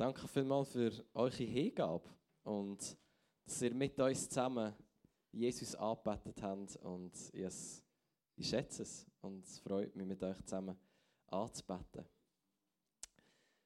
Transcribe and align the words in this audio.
Danke 0.00 0.26
vielmals 0.28 0.72
für 0.72 0.90
eure 1.12 1.44
Hingabe 1.44 2.08
und 2.44 2.96
dass 3.44 3.60
ihr 3.60 3.74
mit 3.74 4.00
uns 4.00 4.30
zusammen 4.30 4.74
Jesus 5.30 5.74
angebetet 5.74 6.40
habt. 6.40 6.76
Und 6.76 7.12
ich 7.34 8.48
schätze 8.48 8.84
es 8.84 9.06
und 9.20 9.44
es 9.44 9.58
freut 9.58 9.94
mich, 9.94 10.06
mit 10.06 10.22
euch 10.22 10.40
zusammen 10.46 10.74
anzubeten. 11.26 12.06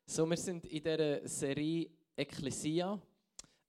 So, 0.06 0.28
wir 0.28 0.36
sind 0.36 0.66
in 0.66 0.82
dieser 0.82 1.28
Serie 1.28 1.88
Ecclesia. 2.16 3.01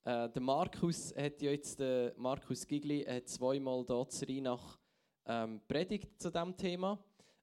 Äh, 0.02 0.28
der 0.28 0.42
Markus 0.42 1.14
hat 1.14 1.40
ja 1.42 1.52
jetzt, 1.52 1.78
der 1.78 2.14
Markus 2.16 2.66
Gigli 2.66 3.04
hat 3.04 3.28
zweimal 3.28 3.84
dort 3.84 4.10
zur 4.10 4.28
nach 4.40 4.80
ähm, 5.26 5.60
predigt 5.68 6.20
zu 6.20 6.32
diesem 6.32 6.56
Thema. 6.56 6.98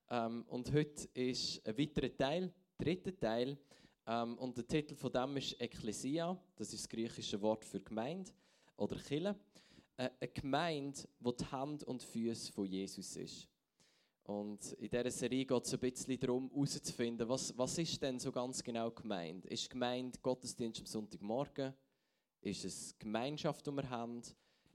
Ähm, 0.09 0.44
und 0.49 0.70
heute 0.73 1.08
ist 1.13 1.66
ein 1.66 1.77
weiterer 1.77 2.13
Teil, 2.13 2.53
dritter 2.77 3.17
Teil. 3.17 3.58
Ähm, 4.05 4.38
und 4.38 4.57
der 4.57 4.67
Titel 4.67 4.95
von 4.95 5.12
dem 5.12 5.38
ist 5.38 5.59
Ecclesia. 5.59 6.38
Das 6.55 6.73
ist 6.73 6.84
das 6.84 6.89
griechische 6.89 7.41
Wort 7.41 7.63
für 7.63 7.80
Gemeinde 7.80 8.31
oder 8.75 8.98
Kille. 8.98 9.35
Äh, 9.98 10.09
eine 10.20 10.30
Gemeinde, 10.30 10.99
die 11.20 11.35
die 11.38 11.45
Hand 11.45 11.84
und 11.84 12.03
Füße 12.03 12.52
von 12.52 12.66
Jesus 12.66 13.16
ist. 13.16 13.47
Und 14.23 14.73
in 14.73 14.89
dieser 14.89 15.11
Serie 15.11 15.45
geht 15.45 15.66
es 15.66 15.73
ein 15.73 15.80
bisschen 15.80 16.20
darum, 16.20 16.49
herauszufinden, 16.49 17.27
was, 17.27 17.58
was 17.58 17.77
ist 17.77 18.02
denn 18.02 18.20
so 18.20 18.31
ganz 18.31 18.63
genau 18.63 18.89
Gemeinde? 18.91 19.47
Ist 19.49 19.70
Gemeinde 19.70 20.17
Gottesdienst 20.22 20.80
am 20.80 20.85
Sonntagmorgen? 20.85 21.73
Ist 22.41 22.63
es 22.63 22.97
Gemeinschaft, 22.97 23.67
die 23.67 23.72
wir 23.72 23.89
haben? 23.89 24.22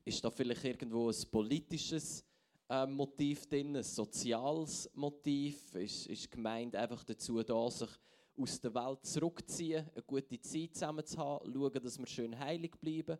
Ist 0.05 0.23
da 0.23 0.31
vielleicht 0.31 0.65
irgendwo 0.65 1.09
ein 1.09 1.31
politisches 1.31 2.25
äh, 2.69 2.87
Motiv 2.87 3.47
drin, 3.47 3.77
ein 3.77 3.83
soziales 3.83 4.91
Motiv? 4.95 5.75
Ist, 5.75 6.07
ist 6.07 6.31
Gemeinde 6.31 6.79
einfach 6.79 7.05
dazu 7.05 7.43
da, 7.43 7.71
sich 7.71 7.91
aus 8.39 8.61
der 8.61 8.75
Welt 8.75 9.05
zurückziehen, 9.05 9.89
eine 9.95 10.03
gute 10.03 10.41
Zeit 10.41 10.75
zusammen 10.75 11.05
zu 11.05 11.19
haben, 11.19 11.53
schauen, 11.53 11.83
dass 11.83 11.99
wir 11.99 12.07
schön 12.07 12.39
heilig 12.39 12.73
bleiben? 12.81 13.19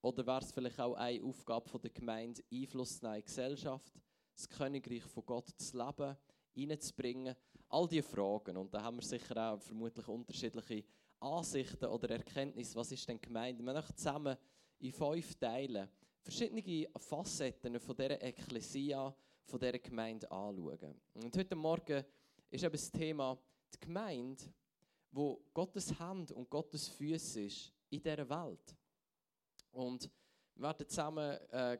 Oder 0.00 0.26
wäre 0.26 0.40
es 0.40 0.52
vielleicht 0.52 0.80
auch 0.80 0.94
eine 0.94 1.22
Aufgabe 1.22 1.78
der 1.78 1.90
Gemeinde, 1.90 2.42
Einfluss 2.52 3.00
in 3.00 3.12
die 3.12 3.22
Gesellschaft, 3.22 3.92
das 4.34 4.48
Königreich 4.48 5.02
von 5.04 5.24
Gott 5.24 5.48
zu 5.48 5.76
leben, 5.76 6.16
reinzubringen? 6.56 7.34
All 7.68 7.88
diese 7.88 8.02
Fragen. 8.02 8.56
Und 8.56 8.72
da 8.74 8.82
haben 8.82 8.96
wir 8.96 9.02
sicher 9.02 9.52
auch 9.52 9.60
vermutlich 9.60 10.06
unterschiedliche 10.06 10.84
Ansichten 11.20 11.86
oder 11.86 12.10
Erkenntnisse. 12.10 12.76
Was 12.76 12.92
ist 12.92 13.08
denn 13.08 13.20
Gemeinde? 13.20 13.64
Wir 13.64 13.72
möchten 13.72 13.96
zusammen 13.96 14.36
in 14.80 14.92
fünf 14.92 15.34
Teilen 15.36 15.88
verschiedene 16.20 16.88
Facetten 16.96 17.78
von 17.80 17.96
dieser 17.96 18.22
Ekklesia, 18.22 19.14
von 19.44 19.60
dieser 19.60 19.78
Gemeinde 19.78 20.30
anschauen. 20.30 21.00
Und 21.14 21.36
heute 21.36 21.54
Morgen 21.54 22.04
ist 22.50 22.64
eben 22.64 22.72
das 22.72 22.90
Thema 22.90 23.38
die 23.74 23.80
Gemeinde, 23.80 24.42
wo 25.10 25.42
Gottes 25.52 25.98
Hand 25.98 26.32
und 26.32 26.48
Gottes 26.48 26.88
Füße 26.88 27.42
ist 27.42 27.72
in 27.90 28.02
dieser 28.02 28.28
Welt. 28.28 28.76
Und 29.72 30.10
wir 30.54 30.62
werden 30.62 30.88
zusammen 30.88 31.38
äh, 31.50 31.78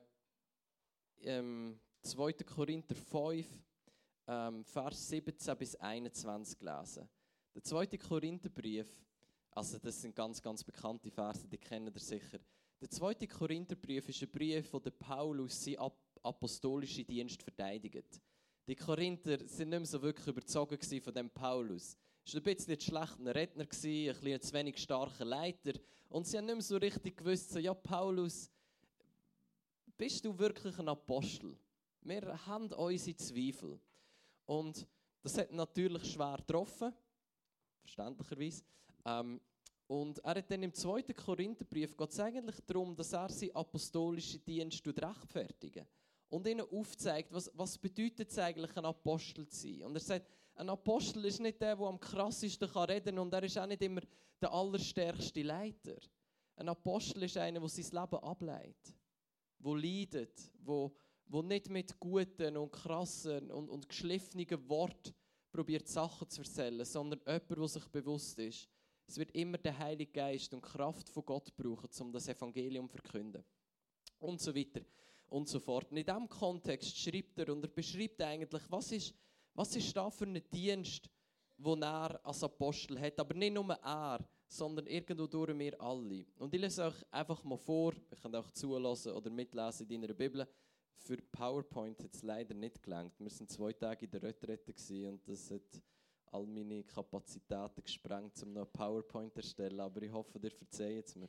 ähm, 1.21 1.79
2. 2.03 2.33
Korinther 2.45 2.95
5, 2.95 3.47
ähm, 4.27 4.65
Vers 4.65 5.09
17 5.09 5.57
bis 5.57 5.77
21 5.77 6.61
lesen. 6.61 7.09
Der 7.55 7.63
2. 7.63 7.87
Korintherbrief, 7.99 8.89
also 9.51 9.79
das 9.79 10.01
sind 10.01 10.15
ganz, 10.15 10.41
ganz 10.41 10.65
bekannte 10.65 11.11
Verse, 11.11 11.47
die 11.47 11.59
kennen 11.59 11.93
ihr 11.95 12.01
sicher. 12.01 12.39
Der 12.81 12.91
2. 12.91 13.15
Korintherbrief 13.27 14.09
ist 14.09 14.23
ein 14.23 14.31
Brief, 14.31 14.73
wo 14.73 14.81
der 14.81 14.91
Paulus 14.91 15.63
seinen 15.63 15.91
apostolischen 16.23 17.07
Dienst 17.07 17.43
verteidigt. 17.43 18.21
Die 18.67 18.77
Korinther 18.77 19.39
sind 19.49 19.71
nicht 19.71 19.79
mehr 19.81 19.87
so 19.87 20.01
wirklich 20.01 20.27
überzogen 20.27 20.79
von 21.01 21.15
dem 21.15 21.31
Paulus. 21.31 21.97
Er 22.27 22.35
war 22.35 22.41
ein 22.41 22.57
bisschen 22.57 22.81
schlechter 22.81 23.35
Redner, 23.35 23.65
ein 23.65 23.69
bisschen 23.69 24.41
zu 24.41 24.53
wenig 24.53 24.79
starker 24.79 25.25
Leiter. 25.25 25.73
Und 26.09 26.27
sie 26.27 26.39
haben 26.39 26.47
nicht 26.47 26.55
mehr 26.55 26.63
so 26.63 26.77
richtig 26.77 27.17
gewusst, 27.17 27.51
so, 27.51 27.59
ja 27.59 27.75
Paulus, 27.75 28.49
bist 29.97 30.25
du 30.25 30.39
wirklich 30.39 30.79
ein 30.79 30.89
Apostel? 30.89 31.57
Wir 32.03 32.47
haben 32.47 32.73
unsere 32.73 33.17
Zweifel. 33.17 33.81
Und 34.47 34.87
das 35.23 35.39
hat 35.39 35.51
natürlich 35.53 36.13
schwer 36.13 36.37
getroffen, 36.37 36.93
verständlicherweise. 37.81 38.63
Ähm, 39.05 39.41
und 39.89 40.19
er 40.21 40.37
hat 40.37 40.51
dann 40.51 40.63
im 40.63 40.73
2. 40.73 41.03
Korintherbrief 41.03 41.97
geht 41.97 42.11
es 42.11 42.21
eigentlich 42.21 42.61
darum, 42.65 42.95
dass 42.95 43.13
er 43.13 43.29
seinen 43.29 43.57
apostolischen 43.57 44.45
Dienst 44.45 44.87
rechtfertigen 44.87 45.87
und 46.33 46.47
ihnen 46.47 46.67
aufzeigt, 46.67 47.31
was, 47.31 47.51
was 47.53 47.77
bedeutet 47.77 48.31
es 48.31 48.39
eigentlich, 48.39 48.75
ein 48.75 48.87
Apostel 48.87 49.47
zu 49.47 49.69
sein. 49.69 49.83
Und 49.83 49.95
er 49.95 50.01
sagt, 50.01 50.27
ein 50.55 50.71
Apostel 50.71 51.27
ist 51.27 51.41
nicht 51.41 51.61
der, 51.61 51.77
der 51.77 51.87
am 51.87 52.01
krassesten 52.01 52.71
reden 52.71 53.17
kann 53.17 53.19
und 53.19 53.35
er 53.35 53.43
ist 53.43 53.59
auch 53.59 53.67
nicht 53.67 53.83
immer 53.83 54.01
der 54.41 54.51
allerstärkste 54.51 55.43
Leiter. 55.43 55.97
Ein 56.57 56.71
Apostel 56.71 57.25
ist 57.25 57.37
einer, 57.37 57.61
der 57.61 57.69
sein 57.69 57.85
Leben 57.85 58.25
ableitet, 58.25 58.95
der 59.59 59.77
leidet, 59.77 60.51
wo, 60.65 60.97
wo 61.27 61.43
nicht 61.43 61.69
mit 61.69 62.01
guten 62.01 62.57
und 62.57 62.73
krassen 62.73 63.51
und, 63.51 63.69
und 63.69 63.87
geschliffenen 63.87 64.69
Worten 64.71 65.13
probiert 65.53 65.87
Sachen 65.87 66.31
zu 66.31 66.41
erzählen, 66.41 66.85
sondern 66.87 67.21
jemand, 67.27 67.51
der 67.51 67.69
sich 67.69 67.87
bewusst 67.89 68.39
ist, 68.39 68.71
es 69.07 69.19
wird 69.19 69.33
immer 69.33 69.59
der 69.59 69.79
Heilige 69.79 70.13
Geist 70.13 70.55
und 70.55 70.63
Kraft 70.63 71.11
von 71.11 71.27
Gott 71.27 71.55
brauchen, 71.55 71.91
um 72.01 72.11
das 72.11 72.27
Evangelium 72.29 72.89
zu 72.89 72.97
verkünden. 72.97 73.45
Und 74.19 74.41
so 74.41 74.55
weiter 74.55 74.81
und 75.33 75.49
so 75.49 75.59
fort. 75.59 75.91
Und 75.91 75.97
in 75.97 76.05
diesem 76.05 76.29
Kontext 76.29 76.97
schreibt 76.97 77.39
er 77.39 77.53
und 77.53 77.65
er 77.65 77.71
beschreibt 77.71 78.21
eigentlich, 78.21 78.63
was 78.69 78.93
ist, 78.93 79.15
was 79.55 79.75
ist 79.75 79.97
da 79.97 80.11
für 80.11 80.27
ein 80.27 80.41
Dienst, 80.53 81.09
den 81.57 81.83
er 81.83 82.21
als 82.25 82.45
Apostel 82.45 83.01
hat. 83.01 83.19
Aber 83.19 83.35
nicht 83.35 83.55
nur 83.55 83.73
er, 83.73 84.21
sondern 84.47 84.87
irgendwo 84.87 85.27
durch 85.27 85.59
wir 85.59 85.81
alle. 85.81 86.27
Und 86.37 86.53
ich 86.55 86.61
lese 86.61 86.85
euch 86.85 86.95
einfach 87.11 87.43
mal 87.45 87.57
vor, 87.57 87.95
ihr 87.95 88.17
könnt 88.19 88.37
auch 88.37 88.51
zulassen 88.51 89.13
oder 89.13 89.31
mitlesen 89.31 89.89
in 89.89 90.03
deiner 90.03 90.15
Bibel. 90.15 90.47
Für 90.97 91.17
PowerPoint 91.17 92.03
hat 92.03 92.15
es 92.15 92.23
leider 92.23 92.55
nicht 92.55 92.83
gelangt. 92.83 93.19
Wir 93.19 93.27
waren 93.27 93.49
zwei 93.49 93.73
Tage 93.73 94.05
in 94.05 94.11
der 94.11 94.23
Retrette 94.23 94.75
und 95.09 95.27
das 95.27 95.51
hat 95.51 95.83
all 96.27 96.47
meine 96.47 96.85
Kapazitäten 96.85 97.83
gesprengt, 97.83 98.41
um 98.43 98.53
noch 98.53 98.71
PowerPoint 98.71 99.33
zu 99.33 99.41
erstellen. 99.41 99.81
Aber 99.81 100.03
ich 100.03 100.13
hoffe, 100.13 100.39
ihr 100.43 100.51
verzeiht 100.51 101.07
es 101.07 101.17
mir. 101.17 101.29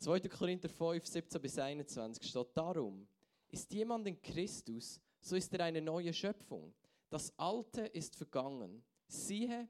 2. 0.00 0.20
Korinther 0.30 0.70
5, 0.70 1.06
17 1.06 1.42
bis 1.42 1.58
21 1.58 2.26
steht 2.26 2.48
darum, 2.54 3.06
ist 3.50 3.70
jemand 3.72 4.06
in 4.06 4.20
Christus, 4.22 4.98
so 5.20 5.36
ist 5.36 5.52
er 5.52 5.64
eine 5.66 5.82
neue 5.82 6.14
Schöpfung. 6.14 6.72
Das 7.10 7.38
Alte 7.38 7.82
ist 7.82 8.16
vergangen. 8.16 8.82
Siehe, 9.06 9.68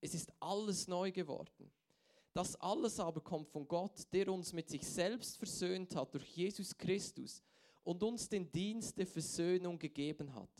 es 0.00 0.14
ist 0.14 0.32
alles 0.38 0.86
neu 0.86 1.10
geworden. 1.10 1.72
Das 2.32 2.54
alles 2.56 3.00
aber 3.00 3.20
kommt 3.20 3.50
von 3.50 3.66
Gott, 3.66 4.12
der 4.12 4.28
uns 4.28 4.52
mit 4.52 4.68
sich 4.68 4.86
selbst 4.86 5.38
versöhnt 5.38 5.96
hat 5.96 6.14
durch 6.14 6.28
Jesus 6.36 6.76
Christus 6.76 7.42
und 7.82 8.02
uns 8.02 8.28
den 8.28 8.50
Dienst 8.52 8.96
der 8.96 9.06
Versöhnung 9.06 9.78
gegeben 9.78 10.32
hat. 10.34 10.50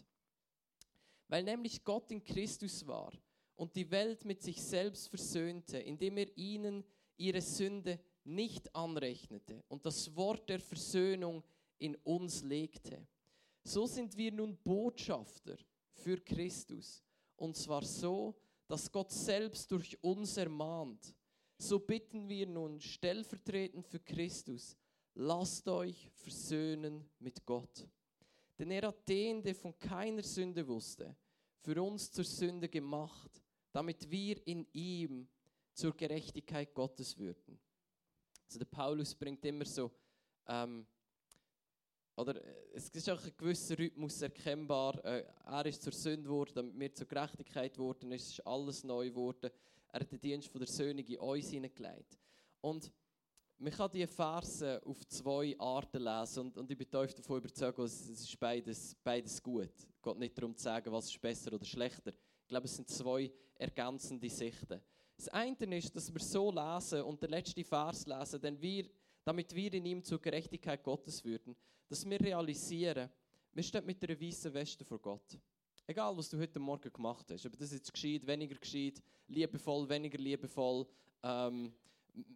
Weil 1.29 1.45
nämlich 1.45 1.85
Gott 1.85 2.11
in 2.11 2.23
Christus 2.23 2.85
war 2.87 3.13
und 3.55 3.77
die 3.77 3.91
Welt 3.91 4.25
mit 4.25 4.43
sich 4.43 4.61
selbst 4.61 5.09
versöhnte, 5.09 5.79
indem 5.79 6.17
er 6.17 6.37
ihnen 6.37 6.85
ihre 7.17 7.41
Sünde 7.41 8.01
nicht 8.25 8.75
anrechnete 8.75 9.63
und 9.69 9.85
das 9.85 10.15
Wort 10.17 10.49
der 10.49 10.61
Versöhnung 10.61 11.43
in 11.79 11.97
uns 11.97 12.43
legte. 12.43 13.07
So 13.63 13.87
sind 13.87 14.17
wir 14.17 14.33
nun 14.33 14.57
Botschafter 14.57 15.57
für 15.93 16.19
Christus. 16.21 17.03
Und 17.37 17.57
zwar 17.57 17.85
so, 17.85 18.35
dass 18.67 18.91
Gott 18.91 19.11
selbst 19.11 19.71
durch 19.71 20.03
uns 20.03 20.37
ermahnt. 20.37 21.15
So 21.59 21.79
bitten 21.79 22.29
wir 22.29 22.47
nun 22.47 22.81
stellvertretend 22.81 23.87
für 23.87 24.01
Christus, 24.01 24.77
lasst 25.15 25.69
euch 25.69 26.11
versöhnen 26.15 27.09
mit 27.19 27.45
Gott. 27.47 27.89
Denn 28.59 28.71
er 28.71 28.89
hat 28.89 29.09
den, 29.09 29.43
der 29.43 29.55
von 29.55 29.79
keiner 29.79 30.23
Sünde 30.23 30.67
wusste, 30.67 31.17
für 31.61 31.81
uns 31.83 32.11
zur 32.11 32.25
Sünde 32.25 32.69
gemacht, 32.69 33.43
damit 33.73 34.11
wir 34.11 34.47
in 34.47 34.67
ihm 34.73 35.29
zur 35.73 35.97
Gerechtigkeit 35.97 36.75
Gottes 36.75 37.19
würden. 37.19 37.59
Also 38.47 38.59
der 38.59 38.67
Paulus 38.67 39.15
bringt 39.15 39.45
immer 39.45 39.65
so, 39.65 39.91
ähm, 40.47 40.87
oder 42.17 42.37
äh, 42.37 42.55
es 42.73 42.89
ist 42.91 43.11
auch 43.11 43.23
ein 43.23 43.33
gewisser 43.37 43.79
Rhythmus 43.79 44.23
erkennbar. 44.23 45.05
Äh, 45.05 45.25
er 45.47 45.67
ist 45.67 45.83
zur 45.83 45.93
Sünde 45.93 46.25
geworden, 46.25 46.53
damit 46.55 46.79
wir 46.79 46.95
zur 46.95 47.07
Gerechtigkeit 47.07 47.75
geworden 47.75 48.13
ist, 48.13 48.31
ist 48.31 48.47
alles 48.47 48.85
neu 48.85 49.09
geworden. 49.09 49.51
Er 49.89 50.01
hat 50.01 50.11
den 50.11 50.21
Dienst 50.21 50.49
von 50.49 50.61
der 50.61 50.69
Söhne 50.69 51.03
in 51.03 51.19
uns 51.19 51.51
hineingelegt. 51.51 52.19
Und 52.61 52.91
man 53.59 53.73
kann 53.73 53.91
diese 53.91 54.09
Verse 54.09 54.83
auf 54.85 55.07
zwei 55.07 55.55
Arten 55.59 56.03
lesen 56.03 56.41
und, 56.41 56.59
und 56.59 56.71
ich 56.71 56.77
bin 56.77 56.91
tief 56.91 57.15
davon 57.15 57.39
überzeugt, 57.39 57.79
es 57.79 58.09
ist 58.09 58.41
beides, 58.41 58.97
beides 59.03 59.43
gut. 59.43 59.71
Es 59.77 60.03
geht 60.03 60.19
nicht 60.19 60.37
darum 60.37 60.57
zu 60.57 60.65
sagen, 60.65 60.93
was 60.93 61.07
ist 61.07 61.21
besser 61.21 61.53
oder 61.53 61.65
schlechter. 61.65 62.13
Ich 62.43 62.49
glaube, 62.49 62.67
es 62.67 62.77
sind 62.77 62.89
zwei 62.89 63.33
ergänzende 63.55 64.29
Sichten. 64.29 64.81
Das 65.17 65.29
eine 65.29 65.77
ist, 65.77 65.95
dass 65.95 66.13
wir 66.13 66.21
so 66.21 66.51
lesen 66.51 67.03
und 67.03 67.23
der 67.23 67.31
letzte 67.31 67.65
Vers 67.65 68.07
lesen, 68.07 68.41
denn 68.41 68.61
wir, 68.61 68.89
damit 69.25 69.55
wir 69.55 69.73
in 69.73 69.87
ihm 69.87 70.03
zur 70.03 70.21
Gerechtigkeit 70.21 70.83
Gottes 70.83 71.25
würden, 71.25 71.57
dass 71.89 72.09
wir 72.09 72.21
realisieren, 72.21 73.09
wir 73.53 73.63
stehen 73.63 73.87
mit 73.87 74.03
einer 74.03 74.21
weißen 74.21 74.53
Weste 74.53 74.85
vor 74.85 74.99
Gott. 74.99 75.39
Egal, 75.87 76.17
was 76.17 76.29
du 76.31 76.39
heute 76.39 76.59
Morgen 76.59 76.93
gemacht 76.93 77.31
hast, 77.31 77.47
ob 77.47 77.57
das 77.57 77.73
jetzt 77.73 77.93
geschieht, 77.93 78.27
weniger 78.27 78.57
geschieht, 78.57 79.03
liebevoll, 79.29 79.89
weniger 79.89 80.19
liebevoll, 80.19 80.87
ähm, 81.23 81.73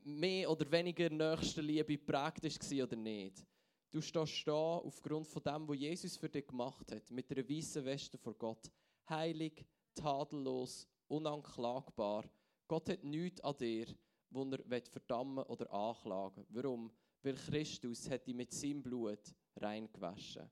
mehr 0.05 0.51
oder 0.51 0.71
weniger 0.71 1.09
Nächstenliebe 1.11 1.97
geprägt 1.97 2.45
war 2.45 2.85
oder 2.85 2.97
nicht. 2.97 3.45
Du 3.91 4.03
stehst 4.03 4.47
da 4.47 4.53
aufgrund 4.53 5.27
von 5.27 5.43
dem, 5.43 5.67
was 5.67 5.79
Jesus 5.79 6.17
für 6.17 6.29
dich 6.29 6.47
gemacht 6.47 6.93
hat, 6.93 7.11
mit 7.11 7.31
einer 7.31 7.49
weißen 7.49 7.85
Weste 7.85 8.19
vor 8.19 8.35
Gott. 8.35 8.71
Heilig, 9.09 9.65
tadellos, 9.95 10.87
unanklagbar. 11.09 12.25
Gott 12.69 12.91
hat 12.91 13.03
nichts 13.03 13.41
an 13.41 13.57
dir, 13.57 13.87
wo 14.31 14.45
er 14.45 14.83
verdammen 14.83 15.45
oder 15.45 15.73
anklagen 15.73 16.45
will. 16.51 16.63
Warum? 16.63 16.93
Weil 17.23 17.35
Christus 17.35 18.09
hat 18.11 18.27
dich 18.27 18.35
mit 18.35 18.53
seinem 18.53 18.83
Blut 18.83 19.35
reingewaschen. 19.57 20.49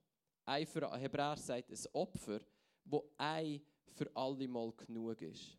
Ein 0.47 0.67
für, 0.67 0.91
Hebräer 0.99 1.37
sagt, 1.37 1.71
ein 1.71 1.93
Opfer, 1.93 2.41
wo 2.85 3.13
ein 3.19 3.61
für 3.89 4.11
alle 4.17 4.49
Mal 4.49 4.73
genug 4.73 5.21
ist. 5.23 5.59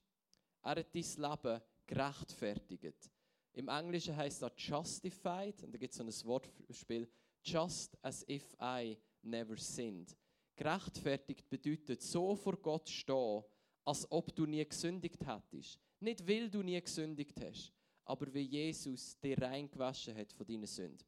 Er 0.63 0.77
hat 0.77 0.95
dein 0.95 1.03
Leben 1.03 1.61
gerechtfertigt. 1.85 3.11
Im 3.53 3.69
Englischen 3.69 4.15
heißt 4.15 4.41
das 4.41 4.51
justified, 4.55 5.63
und 5.63 5.71
da 5.71 5.77
gibt 5.77 5.91
es 5.93 5.97
so 5.97 6.03
ein 6.03 6.29
Wortspiel, 6.29 7.07
just 7.43 7.97
as 8.01 8.25
if 8.27 8.55
I 8.61 8.97
never 9.21 9.57
sinned. 9.57 10.15
Gerechtfertigt 10.55 11.49
bedeutet, 11.49 12.01
so 12.01 12.35
vor 12.35 12.57
Gott 12.57 12.89
stehen, 12.89 13.43
als 13.85 14.11
ob 14.11 14.35
du 14.35 14.45
nie 14.45 14.65
gesündigt 14.65 15.25
hättest. 15.25 15.79
Nicht 15.99 16.27
weil 16.27 16.49
du 16.49 16.61
nie 16.61 16.79
gesündigt 16.79 17.39
hast, 17.41 17.73
aber 18.05 18.33
wie 18.33 18.41
Jesus 18.41 19.19
dir 19.19 19.41
reingewaschen 19.41 20.15
hat 20.15 20.31
von 20.31 20.45
deinen 20.45 20.67
Sünden. 20.67 21.05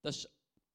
Das 0.00 0.16
ist 0.18 0.30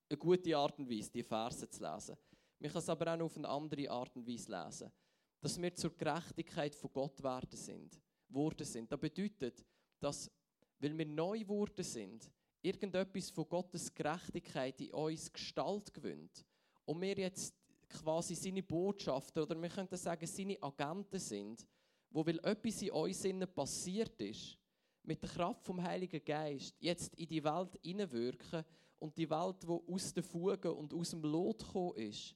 eine 0.10 0.18
gute 0.18 0.56
Art 0.56 0.78
und 0.80 0.90
Weise, 0.90 1.12
die 1.12 1.24
Verse 1.24 1.70
zu 1.70 1.84
lesen. 1.84 2.18
Man 2.60 2.72
kann 2.72 2.80
es 2.80 2.90
aber 2.90 3.14
auch 3.14 3.22
auf 3.22 3.38
eine 3.38 3.48
andere 3.48 3.90
Art 3.90 4.16
und 4.16 4.28
Weise 4.28 4.52
lesen. 4.52 4.92
Dass 5.40 5.62
wir 5.62 5.74
zur 5.74 5.96
Gerechtigkeit 5.96 6.76
von 6.76 6.92
Gott 6.92 7.24
werden 7.24 7.58
sind, 7.58 8.02
worden 8.28 8.66
sind. 8.66 8.92
Das 8.92 9.00
bedeutet, 9.00 9.66
dass, 10.00 10.30
weil 10.80 10.98
wir 10.98 11.06
neu 11.06 11.40
geworden 11.40 11.84
sind, 11.84 12.30
irgendetwas 12.62 13.30
von 13.30 13.48
Gottes 13.48 13.94
Gerechtigkeit 13.94 14.82
in 14.82 14.92
uns 14.92 15.32
Gestalt 15.32 15.94
gewinnt. 15.94 16.46
Und 16.86 17.02
wir 17.02 17.16
jetzt 17.18 17.56
quasi 17.88 18.36
seine 18.36 18.64
Botschafter 18.64 19.44
oder 19.44 19.60
wir 19.62 19.70
könnten 19.70 19.98
sagen, 19.98 20.28
seine 20.28 20.62
Agenten 20.62 21.20
sind, 21.20 21.66
wo 22.12 22.26
weil 22.26 22.40
etwas 22.40 22.82
in 22.82 22.92
uns 22.92 23.24
passiert 23.54 24.20
ist, 24.22 24.58
mit 25.04 25.22
der 25.22 25.30
Kraft 25.30 25.66
vom 25.66 25.82
Heiligen 25.82 26.24
Geist 26.24 26.76
jetzt 26.80 27.16
in 27.16 27.28
die 27.28 27.44
Welt 27.44 27.80
hineinwirken 27.82 28.64
und 29.00 29.18
die 29.18 29.30
Welt, 29.30 29.64
die 29.64 29.94
aus 29.94 30.14
der 30.14 30.24
Fuge 30.24 30.74
und 30.74 30.94
aus 30.94 31.12
dem 31.12 31.24
Lot 31.24 31.60
gekommen 31.60 31.96
ist, 31.96 32.36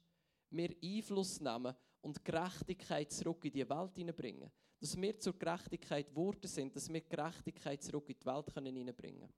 wir 0.50 0.75
Einfluss 0.81 1.40
nehmen 1.40 1.75
und 2.02 2.24
Gerechtigkeit 2.24 3.12
zurück 3.12 3.44
in 3.46 3.52
die 3.52 3.70
Welt 3.70 3.96
hineinbringen. 3.96 4.52
Dass 4.80 5.00
wir 5.00 5.20
zur 5.20 5.38
Gerechtigkeit 5.38 6.10
geworden 6.10 6.48
sind, 6.48 6.75
dass 6.75 6.92
wir 6.92 7.02
Gerechtigkeit 7.02 7.81
zurück 7.81 8.10
in 8.10 8.18
die 8.20 8.25
Welt 8.25 8.54
hineinbringen 8.54 8.96
können. 8.96 9.34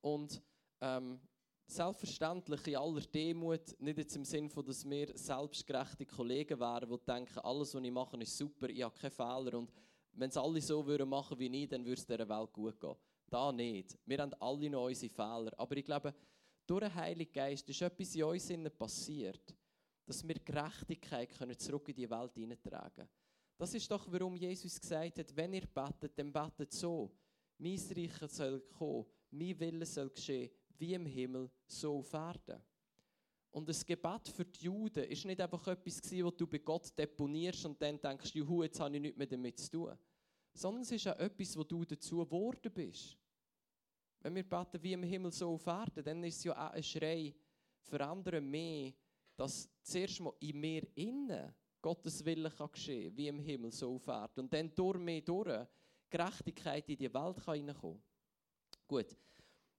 Und 0.00 0.42
ähm, 0.80 1.20
selbstverständlich 1.66 2.66
in 2.66 2.76
aller 2.76 3.00
Demut, 3.00 3.80
nicht 3.80 3.98
jetzt 3.98 4.16
im 4.16 4.24
Sinne 4.24 4.48
dass 4.48 4.88
wir 4.88 5.16
selbstgerechte 5.16 6.06
Kollegen 6.06 6.60
wären, 6.60 6.88
die 6.88 7.04
denken, 7.06 7.38
alles, 7.40 7.74
was 7.74 7.82
ich 7.82 7.90
mache, 7.90 8.16
ist 8.18 8.36
super, 8.36 8.68
ich 8.68 8.82
habe 8.82 8.94
keine 8.94 9.10
Fehler 9.10 9.58
und 9.58 9.72
wenn 10.12 10.30
es 10.30 10.36
alle 10.36 10.60
so 10.60 10.86
würden 10.86 11.08
machen 11.08 11.38
wie 11.38 11.62
ich, 11.62 11.68
dann 11.68 11.84
würde 11.84 12.00
es 12.00 12.06
dieser 12.06 12.28
Welt 12.28 12.52
gut 12.52 12.80
gehen. 12.80 12.94
Da 13.28 13.50
nicht. 13.50 13.98
Wir 14.06 14.18
haben 14.18 14.34
alle 14.38 14.70
noch 14.70 14.86
unsere 14.86 15.12
Fehler. 15.12 15.52
Aber 15.56 15.76
ich 15.76 15.84
glaube, 15.84 16.14
durch 16.66 16.80
den 16.80 16.94
Heiligen 16.94 17.32
Geist 17.32 17.68
ist 17.68 17.82
etwas 17.82 18.14
in 18.14 18.22
uns 18.22 18.70
passiert, 18.78 19.54
dass 20.06 20.26
wir 20.26 20.34
Gerechtigkeit 20.34 21.30
können 21.36 21.58
zurück 21.58 21.88
in 21.88 21.96
die 21.96 22.08
Welt 22.08 22.34
hineintragen 22.34 22.94
können. 22.94 23.08
Das 23.56 23.74
ist 23.74 23.90
doch, 23.90 24.06
warum 24.10 24.36
Jesus 24.36 24.80
gesagt 24.80 25.18
hat, 25.18 25.36
wenn 25.36 25.54
ihr 25.54 25.66
betet, 25.66 26.18
dann 26.18 26.32
betet 26.32 26.72
so. 26.72 27.10
Mein 27.58 27.80
Reich 27.96 28.30
soll 28.30 28.60
kommen, 28.60 29.06
mein 29.30 29.58
Wille 29.58 29.86
soll 29.86 30.10
geschehen, 30.10 30.50
wie 30.78 30.94
im 30.94 31.06
Himmel, 31.06 31.50
so 31.66 31.98
auf 31.98 32.12
Erden. 32.12 32.62
Und 33.50 33.68
das 33.68 33.86
Gebet 33.86 34.28
für 34.28 34.44
die 34.44 34.64
Juden 34.64 35.04
ist 35.04 35.24
nicht 35.24 35.40
einfach 35.40 35.64
etwas, 35.68 36.02
was 36.02 36.36
du 36.36 36.46
bei 36.46 36.58
Gott 36.58 36.98
deponierst 36.98 37.66
und 37.66 37.80
dann 37.80 38.00
denkst, 38.00 38.34
juhu, 38.34 38.64
jetzt 38.64 38.80
habe 38.80 38.96
ich 38.96 39.02
nichts 39.02 39.16
mehr 39.16 39.28
damit 39.28 39.58
zu 39.58 39.70
tun. 39.70 39.98
Sondern 40.52 40.82
es 40.82 40.90
ist 40.90 41.06
auch 41.06 41.18
etwas, 41.18 41.56
wo 41.56 41.62
du 41.62 41.84
dazu 41.84 42.18
geworden 42.18 42.72
bist. 42.72 43.16
Wenn 44.20 44.34
wir 44.34 44.42
beten 44.42 44.82
wie 44.82 44.92
im 44.92 45.02
Himmel 45.04 45.30
so 45.30 45.52
auf 45.52 45.66
Erden, 45.66 46.02
dann 46.02 46.24
ist 46.24 46.38
es 46.38 46.44
ja 46.44 46.52
auch 46.52 46.72
ein 46.72 46.82
Schrei, 46.82 47.34
verändern 47.78 48.50
mehr, 48.50 48.92
dass 49.36 49.68
zuerst 49.82 50.20
mal 50.20 50.34
in 50.40 50.58
mir 50.58 50.86
innen 50.96 51.54
Gottes 51.80 52.24
Wille 52.24 52.50
kann 52.50 52.72
geschehen, 52.72 53.16
wie 53.16 53.28
im 53.28 53.38
Himmel 53.38 53.70
so 53.70 53.94
auf 53.94 54.06
Erden. 54.06 54.40
Und 54.40 54.52
dann 54.52 54.74
durch 54.74 54.98
mich 54.98 55.24
durch 55.24 55.66
Gerechtigkeit 56.10 56.88
in 56.88 56.96
die 56.96 57.12
Welt 57.12 57.36
kann 57.36 57.68
reinkommen. 57.68 58.02
Gut. 58.88 59.16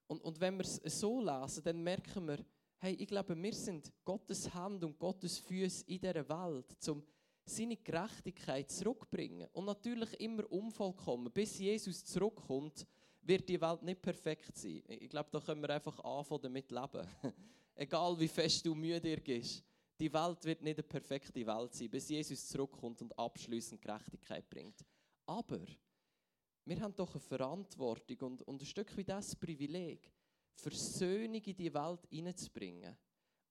Und, 0.07 0.22
und 0.22 0.40
wenn 0.40 0.57
wir 0.57 0.66
es 0.66 1.00
so 1.00 1.19
lesen, 1.19 1.63
dann 1.63 1.84
merken 1.84 2.28
wir, 2.28 2.46
hey, 2.80 2.94
ich 2.94 3.07
glaube, 3.07 3.36
wir 3.42 3.54
sind 3.54 3.92
Gottes 4.04 4.54
Hand 4.54 4.84
und 4.84 4.98
Gottes 5.00 5.40
Füße 5.40 5.86
in 5.88 6.00
dieser 6.00 6.28
Welt, 6.30 6.90
um 6.90 7.04
seine 7.46 7.78
Gerechtigkeit 7.78 8.72
zurückzubringen. 8.72 9.48
Und 9.54 9.66
natürlich 9.66 10.19
immer 10.19 10.52
unvollkommen. 10.52 11.31
Bis 11.31 11.60
Jesus 11.60 12.04
zurückkommt, 12.06 12.86
wird 13.22 13.48
die 13.50 13.60
Welt 13.60 13.81
nicht 13.81 14.02
perfekt 14.02 14.56
sein. 14.56 14.84
Ich 14.88 15.10
glaube, 15.10 15.30
da 15.31 15.40
können 15.40 15.62
wir 15.62 15.69
einfach 15.69 16.00
anfangen 16.04 16.42
damit 16.44 16.72
leben. 16.72 17.07
Egal 17.75 18.19
wie 18.19 18.28
fest 18.28 18.66
du 18.66 18.75
müde 18.75 19.18
gehst. 19.18 19.63
Die 20.00 20.12
Welt 20.12 20.44
wird 20.44 20.62
nicht 20.62 20.78
eine 20.78 20.84
perfekte 20.84 21.46
Welt 21.46 21.74
sein, 21.74 21.90
bis 21.90 22.10
Jesus 22.10 22.48
zurückkommt 22.48 23.02
und 23.02 23.18
abschließend 23.18 23.81
Gerechtigkeit 23.81 24.50
bringt. 24.50 24.86
Aber 25.25 25.60
wir 26.66 26.82
haben 26.82 26.96
doch 26.96 27.12
eine 27.12 27.20
Verantwortung 27.20 28.18
und, 28.22 28.42
und 28.42 28.62
ein 28.62 28.66
Stück 28.66 28.96
wie 28.98 29.04
das 29.04 29.36
Privileg, 29.36 30.12
Versöhnung 30.56 31.42
in 31.42 31.56
die 31.56 31.74
Welt 31.74 32.08
hineinzubringen 32.10 32.98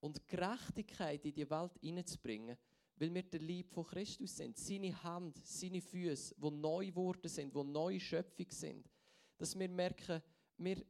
und 0.01 0.27
Gerechtigkeit 0.27 1.25
in 1.25 1.35
die 1.35 1.49
Welt 1.49 1.79
hineinzubringen, 1.81 2.57
weil 2.97 3.15
wir 3.15 3.23
der 3.23 3.41
Lieb 3.41 3.71
von 3.71 3.85
Christus 3.85 4.37
sind. 4.37 4.57
Seine 4.57 5.03
Hand, 5.03 5.39
seine 5.47 5.81
Füße, 5.81 6.35
die 6.37 6.51
neu 6.51 6.87
geworden 6.87 7.29
sind, 7.29 7.55
die 7.55 7.65
neue 7.65 8.01
Schöpfung 8.01 8.51
sind. 8.51 8.91
Dass 9.37 9.59
wir 9.59 9.69
merken, 9.69 10.23
wir, 10.59 10.85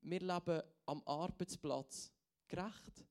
wir 0.00 0.20
leben 0.20 0.62
am 0.86 1.02
Arbeitsplatz 1.04 2.12
gerecht. 2.48 3.04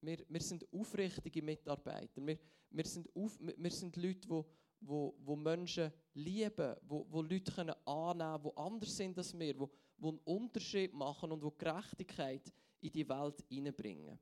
Wir, 0.00 0.24
wir 0.28 0.40
sind 0.40 0.66
aufrichtige 0.72 1.42
Mitarbeiter. 1.42 2.24
Wir, 2.26 2.38
wir, 2.70 2.86
sind, 2.86 3.14
auf, 3.14 3.38
wir 3.40 3.70
sind 3.70 3.96
Leute, 3.96 4.26
die 4.26 4.44
wo, 4.80 5.14
wo 5.20 5.36
Menschen 5.36 5.92
lieben, 6.14 6.76
wo, 6.82 7.06
wo 7.10 7.22
Leute 7.22 7.52
können 7.52 7.74
annehmen 7.84 8.42
können, 8.42 8.42
die 8.44 8.56
anders 8.56 8.96
sind 8.96 9.18
als 9.18 9.38
wir, 9.38 9.54
die, 9.54 9.66
die 9.98 10.08
einen 10.08 10.18
Unterschied 10.24 10.94
machen 10.94 11.32
und 11.32 11.42
die 11.42 11.58
Gerechtigkeit 11.58 12.52
in 12.80 12.92
die 12.92 13.08
Welt 13.08 13.44
hineinbringen. 13.48 14.18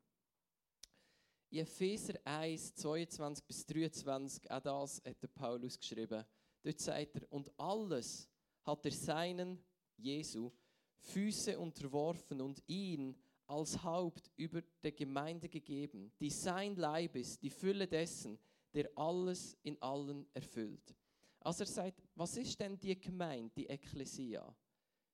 In 1.51 1.61
Epheser 1.61 2.15
1, 2.25 2.75
22 2.75 3.45
bis 3.45 3.65
23, 3.67 4.51
auch 4.51 4.61
das 4.61 5.03
hat 5.05 5.23
der 5.23 5.29
Paulus 5.29 5.79
geschrieben. 5.79 6.25
Dort 6.63 6.81
sagt 6.81 7.17
er, 7.17 7.33
und 7.33 7.51
alles 7.59 8.29
hat 8.65 8.85
er 8.85 8.93
seinen, 8.93 9.65
Jesu, 9.97 10.53
Füße 11.01 11.59
unterworfen 11.59 12.41
und 12.41 12.63
ihn 12.67 13.17
als 13.47 13.83
Haupt 13.83 14.31
über 14.37 14.63
der 14.83 14.93
Gemeinde 14.93 15.49
gegeben, 15.49 16.13
die 16.21 16.31
sein 16.31 16.77
Leib 16.77 17.17
ist, 17.17 17.43
die 17.43 17.51
Fülle 17.51 17.87
dessen, 17.87 18.39
der 18.75 18.91
alles 18.97 19.57
in 19.63 19.81
allen 19.81 20.27
erfüllt. 20.35 20.95
Also 21.41 21.65
er 21.65 21.69
sagt, 21.69 22.03
was 22.15 22.37
ist 22.37 22.59
denn 22.61 22.79
die 22.79 22.99
Gemeinde, 22.99 23.51
die 23.57 23.67
Ekklesia? 23.67 24.55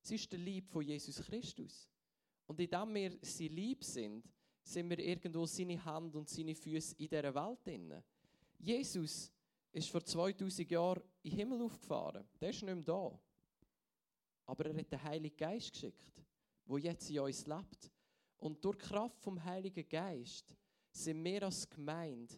Sie 0.00 0.16
ist 0.16 0.30
der 0.32 0.38
Lieb 0.38 0.68
von 0.68 0.82
Jesus 0.82 1.22
Christus. 1.22 1.88
Und 2.46 2.60
indem 2.60 2.94
wir 2.94 3.18
sie 3.22 3.48
lieb 3.48 3.84
sind, 3.84 4.28
sind 4.62 4.90
wir 4.90 4.98
irgendwo 4.98 5.46
seine 5.46 5.82
Hand 5.84 6.14
und 6.16 6.28
seine 6.28 6.54
Füße 6.54 6.94
in 6.98 7.08
dieser 7.08 7.34
Welt 7.34 7.58
drin. 7.64 8.02
Jesus 8.58 9.30
ist 9.72 9.90
vor 9.90 10.04
2000 10.04 10.70
Jahren 10.70 11.02
in 11.22 11.30
den 11.30 11.38
Himmel 11.38 11.62
aufgefahren. 11.62 12.26
Der 12.40 12.50
ist 12.50 12.62
nicht 12.62 12.74
mehr 12.74 12.84
da. 12.84 13.18
Aber 14.46 14.66
er 14.66 14.76
hat 14.76 14.92
den 14.92 15.02
Heiligen 15.02 15.36
Geist 15.36 15.72
geschickt, 15.72 16.22
wo 16.66 16.78
jetzt 16.78 17.10
in 17.10 17.20
uns 17.20 17.46
lebt. 17.46 17.90
Und 18.38 18.62
durch 18.64 18.76
die 18.76 18.84
Kraft 18.84 19.20
vom 19.20 19.42
Heiligen 19.42 19.88
Geist 19.88 20.54
sind 20.90 21.24
wir 21.24 21.42
als 21.44 21.68
Gemeinde 21.68 22.34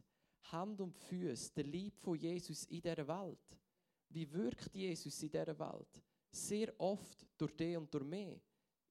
Hand 0.52 0.80
und 0.80 0.94
Füße, 0.94 1.52
der 1.54 1.64
Lieb 1.64 1.98
von 1.98 2.16
Jesus 2.16 2.64
in 2.64 2.80
dieser 2.80 3.06
Welt. 3.06 3.58
Wie 4.08 4.30
wirkt 4.32 4.74
Jesus 4.74 5.22
in 5.22 5.30
dieser 5.30 5.58
Welt? 5.58 6.02
Sehr 6.30 6.72
oft 6.78 7.26
durch 7.36 7.56
dich 7.56 7.76
und 7.76 7.92
durch 7.92 8.04
mich. 8.04 8.40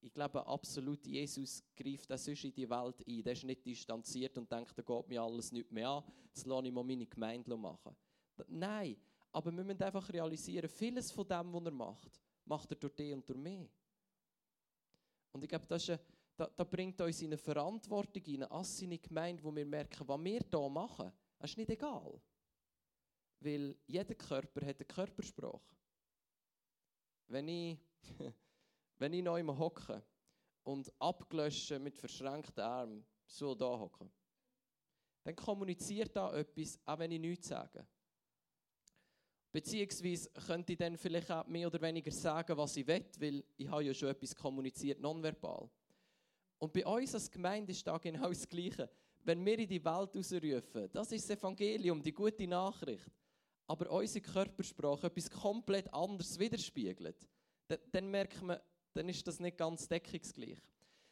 Ich 0.00 0.12
glaube 0.12 0.46
absolut, 0.46 1.04
Jesus 1.06 1.64
greift 1.74 2.12
auch 2.12 2.18
sonst 2.18 2.44
in 2.44 2.54
die 2.54 2.68
Welt 2.68 3.04
ein. 3.06 3.22
Der 3.22 3.32
ist 3.32 3.44
nicht 3.44 3.64
distanziert 3.64 4.36
und 4.38 4.50
denkt, 4.50 4.76
da 4.76 4.82
geht 4.82 5.08
mir 5.08 5.22
alles 5.22 5.50
nicht 5.50 5.72
mehr 5.72 5.88
an, 5.88 6.04
jetzt 6.28 6.46
lasse 6.46 6.66
ich 6.66 6.72
mal 6.72 6.84
meine 6.84 7.06
Gemeinde 7.06 7.56
machen. 7.56 7.96
Nein, 8.48 8.96
aber 9.32 9.50
wir 9.54 9.64
müssen 9.64 9.82
einfach 9.82 10.08
realisieren, 10.12 10.68
vieles 10.68 11.10
von 11.10 11.26
dem, 11.26 11.52
was 11.52 11.64
er 11.64 11.70
macht, 11.70 12.20
macht 12.44 12.70
er 12.70 12.76
durch 12.76 12.94
dich 12.94 13.14
und 13.14 13.28
durch 13.28 13.38
mich. 13.38 13.68
Und 15.32 15.42
ich 15.42 15.48
glaube, 15.48 15.66
das, 15.66 15.88
eine, 15.88 16.00
das, 16.36 16.50
das 16.56 16.70
bringt 16.70 17.00
uns 17.00 17.20
in 17.20 17.28
eine 17.28 17.38
Verantwortung 17.38 18.22
in 18.24 18.44
als 18.44 18.78
seine 18.78 18.98
Gemeinde, 18.98 19.42
wo 19.42 19.54
wir 19.54 19.66
merken, 19.66 20.06
was 20.06 20.24
wir 20.24 20.40
hier 20.40 20.68
machen, 20.68 21.12
das 21.38 21.50
ist 21.50 21.56
nicht 21.58 21.70
egal. 21.70 22.20
Weil 23.40 23.76
jeder 23.86 24.14
Körper 24.14 24.66
hat 24.66 24.76
eine 24.76 24.86
Körpersprache. 24.86 25.76
wenn 27.28 27.48
ich, 27.48 27.78
wenn 28.98 29.12
ich 29.12 29.22
noch 29.22 29.58
hocke 29.58 30.02
und 30.62 30.92
abgelöscht 31.00 31.78
mit 31.78 31.98
verschränkten 31.98 32.62
Armen 32.62 33.06
so 33.26 33.54
da 33.54 33.78
hocke, 33.78 34.10
dann 35.24 35.36
kommuniziert 35.36 36.14
da 36.14 36.32
etwas, 36.36 36.78
auch 36.84 36.98
wenn 36.98 37.10
ich 37.10 37.20
nichts 37.20 37.48
sage. 37.48 37.86
Beziehungsweise 39.50 40.30
könnte 40.30 40.72
ich 40.72 40.78
dann 40.78 40.96
vielleicht 40.96 41.30
auch 41.30 41.46
mehr 41.46 41.66
oder 41.66 41.80
weniger 41.80 42.10
sagen, 42.10 42.56
was 42.56 42.76
ich 42.76 42.86
will, 42.86 43.04
weil 43.18 43.44
ich 43.56 43.68
habe 43.68 43.84
ja 43.84 43.94
schon 43.94 44.10
etwas 44.10 44.36
kommuniziert, 44.36 45.00
nonverbal. 45.00 45.68
Und 46.58 46.72
bei 46.72 46.86
uns 46.86 47.14
als 47.14 47.30
Gemeinde 47.30 47.72
ist 47.72 47.86
da 47.86 47.98
genau 47.98 48.28
das 48.28 48.48
Gleiche. 48.48 48.90
Wenn 49.26 49.44
wir 49.44 49.58
in 49.58 49.68
die 49.68 49.84
Welt 49.84 50.14
rausrufen, 50.14 50.88
das 50.92 51.10
ist 51.10 51.28
das 51.28 51.36
Evangelium, 51.36 52.00
die 52.00 52.12
gute 52.12 52.46
Nachricht, 52.46 53.10
aber 53.66 53.90
unsere 53.90 54.24
Körpersprache 54.24 55.08
etwas 55.08 55.28
komplett 55.28 55.92
anderes 55.92 56.38
widerspiegelt, 56.38 57.28
dann, 57.66 57.78
dann 57.90 58.08
merkt 58.08 58.40
man, 58.40 58.60
dann 58.92 59.08
ist 59.08 59.26
das 59.26 59.40
nicht 59.40 59.58
ganz 59.58 59.88
deckungsgleich. 59.88 60.60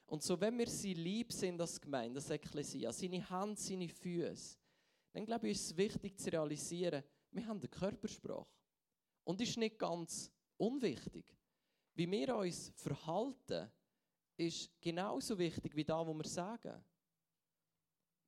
Und 0.06 0.22
so, 0.22 0.40
wenn 0.40 0.56
wir 0.56 0.68
sie 0.68 0.94
lieb 0.94 1.32
sind 1.32 1.60
als 1.60 1.80
Gemeinde, 1.80 2.20
als 2.20 2.30
Ekklesia, 2.30 2.92
seine 2.92 3.28
Hand, 3.28 3.58
seine 3.58 3.88
Füße, 3.88 4.58
dann 5.12 5.26
glaube 5.26 5.48
ich, 5.48 5.56
ist 5.56 5.72
es 5.72 5.76
wichtig 5.76 6.16
zu 6.16 6.30
realisieren, 6.30 7.02
wir 7.32 7.44
haben 7.48 7.58
eine 7.58 7.68
Körpersprache. 7.68 8.46
Und 9.24 9.40
ist 9.40 9.56
nicht 9.56 9.76
ganz 9.76 10.30
unwichtig. 10.56 11.24
Wie 11.94 12.08
wir 12.08 12.36
uns 12.36 12.72
verhalten, 12.76 13.72
ist 14.36 14.70
genauso 14.80 15.36
wichtig 15.36 15.74
wie 15.74 15.84
das, 15.84 16.06
was 16.06 16.14
wir 16.14 16.28
sagen. 16.28 16.84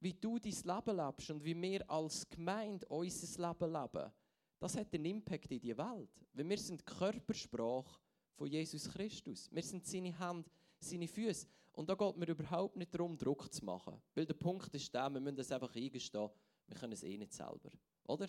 Wie 0.01 0.13
du 0.13 0.39
dein 0.39 0.53
Leben 0.53 0.97
lebst 0.97 1.31
und 1.31 1.45
wie 1.45 1.61
wir 1.61 1.91
als 1.91 2.29
Gemeinde 2.29 2.87
unser 2.89 3.49
Leben 3.49 3.73
leben, 3.73 4.13
das 4.59 4.77
hat 4.77 4.93
einen 4.95 5.05
Impact 5.05 5.51
in 5.51 5.61
die 5.61 5.77
Welt. 5.77 6.11
Weil 6.33 6.49
wir 6.49 6.59
sind 6.59 6.81
die 6.81 6.85
Körpersprache 6.85 8.01
von 8.35 8.47
Jesus 8.47 8.89
Christus. 8.91 9.49
Wir 9.51 9.63
sind 9.63 9.87
seine 9.87 10.19
Hand, 10.19 10.51
seine 10.79 11.09
Füße. 11.09 11.47
Und 11.73 11.89
da 11.89 11.95
geht 11.95 12.17
mir 12.17 12.29
überhaupt 12.29 12.77
nicht 12.77 12.95
darum, 12.95 13.17
Druck 13.17 13.53
zu 13.53 13.65
machen. 13.65 14.01
Weil 14.15 14.27
der 14.27 14.35
Punkt 14.35 14.75
ist 14.75 14.93
der, 14.95 15.11
wir 15.11 15.21
müssen 15.21 15.39
es 15.39 15.53
einfach 15.53 15.75
eingestehen, 15.75 16.31
wir 16.67 16.77
können 16.77 16.93
es 16.93 17.03
eh 17.03 17.17
nicht 17.17 17.33
selber. 17.33 17.71
Oder? 18.05 18.29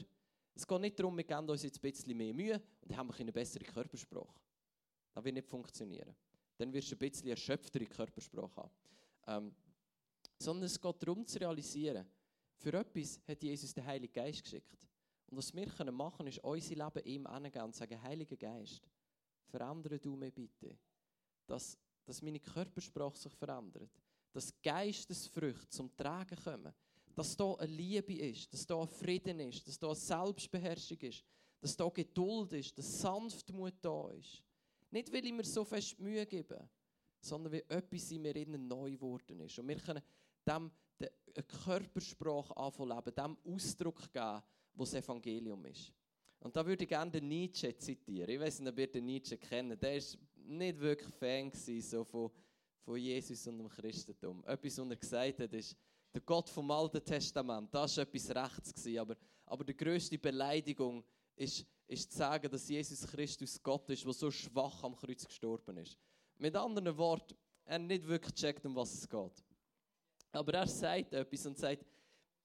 Es 0.53 0.67
geht 0.67 0.81
nicht 0.81 0.99
darum, 0.99 1.15
wir 1.15 1.23
geben 1.23 1.49
uns 1.49 1.63
jetzt 1.63 1.77
ein 1.77 1.91
bisschen 1.91 2.17
mehr 2.17 2.33
Mühe 2.33 2.61
und 2.81 2.97
haben 2.97 3.11
eine 3.11 3.31
bessere 3.31 3.63
Körpersprache. 3.63 4.39
Das 5.13 5.23
wird 5.23 5.35
nicht 5.35 5.47
funktionieren. 5.47 6.15
Dann 6.57 6.73
wirst 6.73 6.91
du 6.91 6.95
ein 6.95 6.99
bisschen 6.99 7.29
erschöpftere 7.29 7.85
Körpersprache 7.85 8.55
haben. 8.55 8.71
Ähm, 9.27 9.55
sondern 10.37 10.65
es 10.65 10.79
geht 10.79 11.03
darum 11.03 11.25
zu 11.25 11.39
realisieren, 11.39 12.07
für 12.55 12.73
etwas 12.73 13.19
hat 13.27 13.43
Jesus 13.43 13.73
den 13.73 13.85
Heiligen 13.85 14.13
Geist 14.13 14.43
geschickt. 14.43 14.87
Und 15.27 15.37
was 15.37 15.53
wir 15.53 15.67
können 15.67 15.93
machen 15.93 16.27
ist 16.27 16.39
unser 16.39 16.75
Leben 16.75 17.05
ihm 17.05 17.27
angehen 17.27 17.63
und 17.63 17.75
sagen, 17.75 18.01
Heiliger 18.01 18.37
Geist, 18.37 18.89
verändere 19.45 19.99
du 19.99 20.15
mich 20.15 20.33
bitte. 20.33 20.77
Dass, 21.45 21.77
dass 22.05 22.21
meine 22.21 22.39
Körpersprache 22.39 23.17
sich 23.17 23.33
verändert. 23.33 23.91
Dass 24.31 24.53
Geistesfrüchte 24.61 25.69
zum 25.69 25.95
Tragen 25.95 26.37
kommen 26.43 26.73
dass 27.17 27.35
da 27.35 27.55
eine 27.55 27.71
Liebe 27.71 28.13
ist, 28.13 28.53
dass 28.53 28.67
da 28.67 28.79
ein 28.79 28.87
Frieden 28.87 29.39
ist, 29.39 29.67
dass 29.67 29.79
da 29.79 29.87
eine 29.87 29.95
Selbstbeherrschung 29.95 30.99
ist, 30.99 31.25
dass 31.59 31.75
da 31.75 31.89
Geduld 31.89 32.53
ist, 32.53 32.77
dass 32.77 33.01
Sanftmut 33.01 33.73
da 33.81 34.11
ist. 34.11 34.43
Nicht, 34.91 35.11
weil 35.11 35.25
ich 35.25 35.33
mir 35.33 35.43
so 35.43 35.65
fest 35.65 35.99
Mühe 35.99 36.27
gebe, 36.27 36.69
sondern 37.19 37.53
weil 37.53 37.63
etwas 37.69 38.11
in 38.11 38.21
mir 38.21 38.35
innen 38.35 38.67
neu 38.67 38.91
geworden 38.91 39.39
ist. 39.39 39.57
Und 39.57 39.67
wir 39.67 39.77
können 39.77 40.03
dem 40.47 40.71
eine 41.37 41.43
Körpersprache 41.43 42.55
anfangen 42.57 43.01
dem 43.15 43.37
Ausdruck 43.45 44.11
geben, 44.11 44.41
wo 44.73 44.83
das 44.83 44.93
Evangelium 44.95 45.65
ist. 45.65 45.93
Und 46.39 46.55
da 46.55 46.65
würde 46.65 46.83
ich 46.83 46.89
gerne 46.89 47.11
den 47.11 47.27
Nietzsche 47.27 47.75
zitieren. 47.77 48.29
Ich 48.29 48.39
weiß 48.39 48.59
nicht, 48.59 48.71
ob 48.71 48.79
ihr 48.79 48.91
den 48.91 49.05
Nietzsche 49.05 49.37
kennt. 49.37 49.81
Der 49.81 49.93
war 49.95 50.19
nicht 50.35 50.79
wirklich 50.79 51.13
Fan 51.15 51.51
so 51.51 52.03
von, 52.03 52.31
von 52.83 52.97
Jesus 52.97 53.47
und 53.47 53.57
dem 53.57 53.69
Christentum. 53.69 54.43
Etwas, 54.45 54.77
was 54.77 54.89
er 54.89 54.95
gesagt 54.95 55.39
hat, 55.39 55.53
ist, 55.53 55.75
der 56.13 56.21
Gott 56.21 56.49
vom 56.49 56.69
Alten 56.71 57.03
Testament, 57.03 57.73
das 57.73 57.97
war 57.97 58.03
etwas 58.03 58.29
Rechts. 58.29 58.87
Aber, 58.97 59.15
aber 59.45 59.63
die 59.63 59.75
größte 59.75 60.17
Beleidigung 60.17 61.03
ist, 61.35 61.65
ist 61.87 62.11
zu 62.11 62.17
sagen, 62.17 62.49
dass 62.49 62.67
Jesus 62.67 63.05
Christus 63.07 63.61
Gott 63.61 63.89
ist, 63.89 64.05
der 64.05 64.13
so 64.13 64.31
schwach 64.31 64.83
am 64.83 64.95
Kreuz 64.95 65.25
gestorben 65.25 65.77
ist. 65.77 65.97
Mit 66.37 66.55
anderen 66.55 66.95
Worten, 66.97 67.35
er 67.65 67.75
hat 67.75 67.81
nicht 67.81 68.07
wirklich 68.07 68.33
gecheckt, 68.35 68.65
um 68.65 68.75
was 68.75 68.93
es 68.93 69.09
geht. 69.09 69.43
Aber 70.37 70.53
er 70.53 70.67
sagt 70.67 71.13
etwas 71.13 71.45
und 71.45 71.57
sagt, 71.57 71.85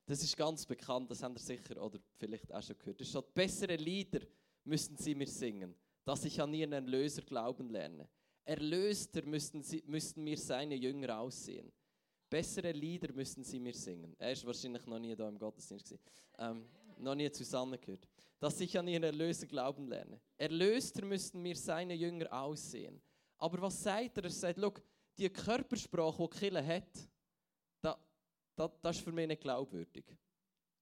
das 0.07 0.23
ist 0.23 0.37
ganz 0.37 0.67
bekannt, 0.67 1.11
das 1.11 1.23
habt 1.23 1.37
ihr 1.37 1.41
sicher 1.41 1.81
oder 1.81 1.99
vielleicht 2.17 2.53
auch 2.53 2.63
schon 2.63 2.77
gehört. 2.79 3.01
Es 3.01 3.09
steht, 3.09 3.35
bessere 3.35 3.77
Lieder 3.77 4.21
müssen 4.65 4.97
sie 4.97 5.15
mir 5.15 5.29
singen, 5.29 5.75
dass 6.05 6.25
ich 6.25 6.41
an 6.41 6.53
ihren 6.53 6.73
Erlöser 6.73 7.23
glauben 7.23 7.69
lerne. 7.71 8.09
Erlöster 8.45 9.25
müssten, 9.25 9.63
sie, 9.63 9.83
müssten 9.87 10.25
mir 10.25 10.37
seine 10.37 10.75
Jünger 10.75 11.21
aussehen. 11.21 11.71
Bessere 12.29 12.73
Lieder 12.73 13.13
müssten 13.13 13.45
sie 13.45 13.61
mir 13.61 13.75
singen. 13.75 14.17
Er 14.19 14.33
ist 14.33 14.45
wahrscheinlich 14.45 14.85
noch 14.87 14.99
nie 14.99 15.15
da 15.15 15.29
im 15.29 15.39
Gottesdienst 15.39 15.95
ähm, 16.39 16.65
noch 16.99 17.15
nie 17.15 17.31
zusammengehört. 17.31 18.09
Dass 18.41 18.59
ich 18.61 18.77
an 18.77 18.89
ihren 18.89 19.05
Erlöser 19.05 19.47
glauben 19.47 19.87
lerne. 19.87 20.21
Erlöster 20.37 21.05
müssten 21.05 21.43
mir 21.43 21.57
seine 21.57 21.95
Jünger 21.95 22.33
aussehen. 22.33 23.01
Aber 23.39 23.61
was 23.61 23.83
sagt 23.83 24.17
er? 24.17 24.25
Er 24.25 24.31
sagt, 24.31 24.59
schau, 24.59 24.73
die 25.19 25.29
Körpersprache, 25.29 26.29
die 26.29 26.39
Kille 26.39 26.67
hat, 26.67 27.09
da, 28.55 28.71
das 28.81 28.97
ist 28.97 29.05
für 29.05 29.13
mich 29.13 29.27
nicht 29.27 29.43
glaubwürdig. 29.43 30.05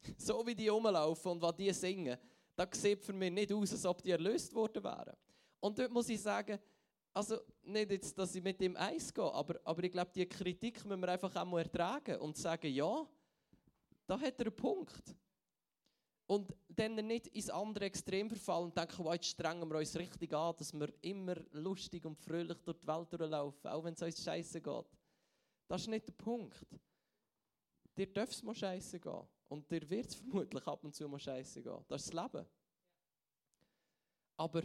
So 0.16 0.46
wie 0.46 0.54
die 0.54 0.68
rumlaufen 0.68 1.32
und 1.32 1.42
was 1.42 1.56
die 1.56 1.70
singen, 1.72 2.16
das 2.56 2.68
sieht 2.80 3.04
für 3.04 3.12
mich 3.12 3.30
nicht 3.30 3.52
aus, 3.52 3.72
als 3.72 3.84
ob 3.84 4.02
die 4.02 4.10
erlöst 4.10 4.54
worden 4.54 4.82
wären. 4.82 5.14
Und 5.60 5.78
dort 5.78 5.90
muss 5.90 6.08
ich 6.08 6.20
sagen, 6.20 6.58
also 7.12 7.38
nicht 7.62 7.90
jetzt, 7.90 8.16
dass 8.18 8.34
ich 8.34 8.42
mit 8.42 8.60
ihm 8.62 8.76
eins 8.76 9.12
gehe, 9.12 9.32
aber, 9.32 9.60
aber 9.64 9.84
ich 9.84 9.92
glaube, 9.92 10.10
die 10.14 10.26
Kritik 10.26 10.84
müssen 10.84 11.00
wir 11.00 11.08
einfach 11.08 11.34
auch 11.34 11.44
mal 11.44 11.60
ertragen 11.60 12.18
und 12.20 12.36
sagen, 12.36 12.72
ja, 12.72 13.06
da 14.06 14.18
hat 14.18 14.38
er 14.40 14.46
einen 14.46 14.56
Punkt. 14.56 15.16
Und 16.26 16.54
dann 16.68 16.94
nicht 16.94 17.26
ins 17.28 17.50
andere 17.50 17.86
Extrem 17.86 18.28
verfallen 18.28 18.66
und 18.66 18.76
denken, 18.76 19.04
jetzt 19.12 19.26
strengen 19.26 19.68
wir 19.68 19.78
uns 19.78 19.96
richtig 19.96 20.32
an, 20.32 20.54
dass 20.56 20.72
wir 20.72 20.92
immer 21.00 21.34
lustig 21.52 22.04
und 22.04 22.16
fröhlich 22.16 22.58
durch 22.58 22.78
die 22.78 22.86
Welt 22.86 23.12
durchlaufen, 23.12 23.68
auch 23.68 23.82
wenn 23.82 23.94
es 23.94 24.02
uns 24.02 24.22
scheiße 24.22 24.60
geht. 24.60 24.86
Das 25.66 25.82
ist 25.82 25.88
nicht 25.88 26.06
der 26.06 26.12
Punkt. 26.12 26.66
Dir 28.00 28.06
darf 28.06 28.30
es 28.30 28.42
mal 28.42 28.54
scheiße 28.54 28.98
gehen. 28.98 29.28
Und 29.48 29.70
dir 29.70 29.90
wird 29.90 30.06
es 30.06 30.14
vermutlich 30.16 30.66
ab 30.66 30.82
und 30.82 30.94
zu 30.94 31.06
mal 31.06 31.18
scheiße 31.18 31.62
gehen. 31.62 31.84
Das 31.86 32.06
ist 32.06 32.14
das 32.14 32.22
Leben. 32.32 32.46
Aber 34.38 34.62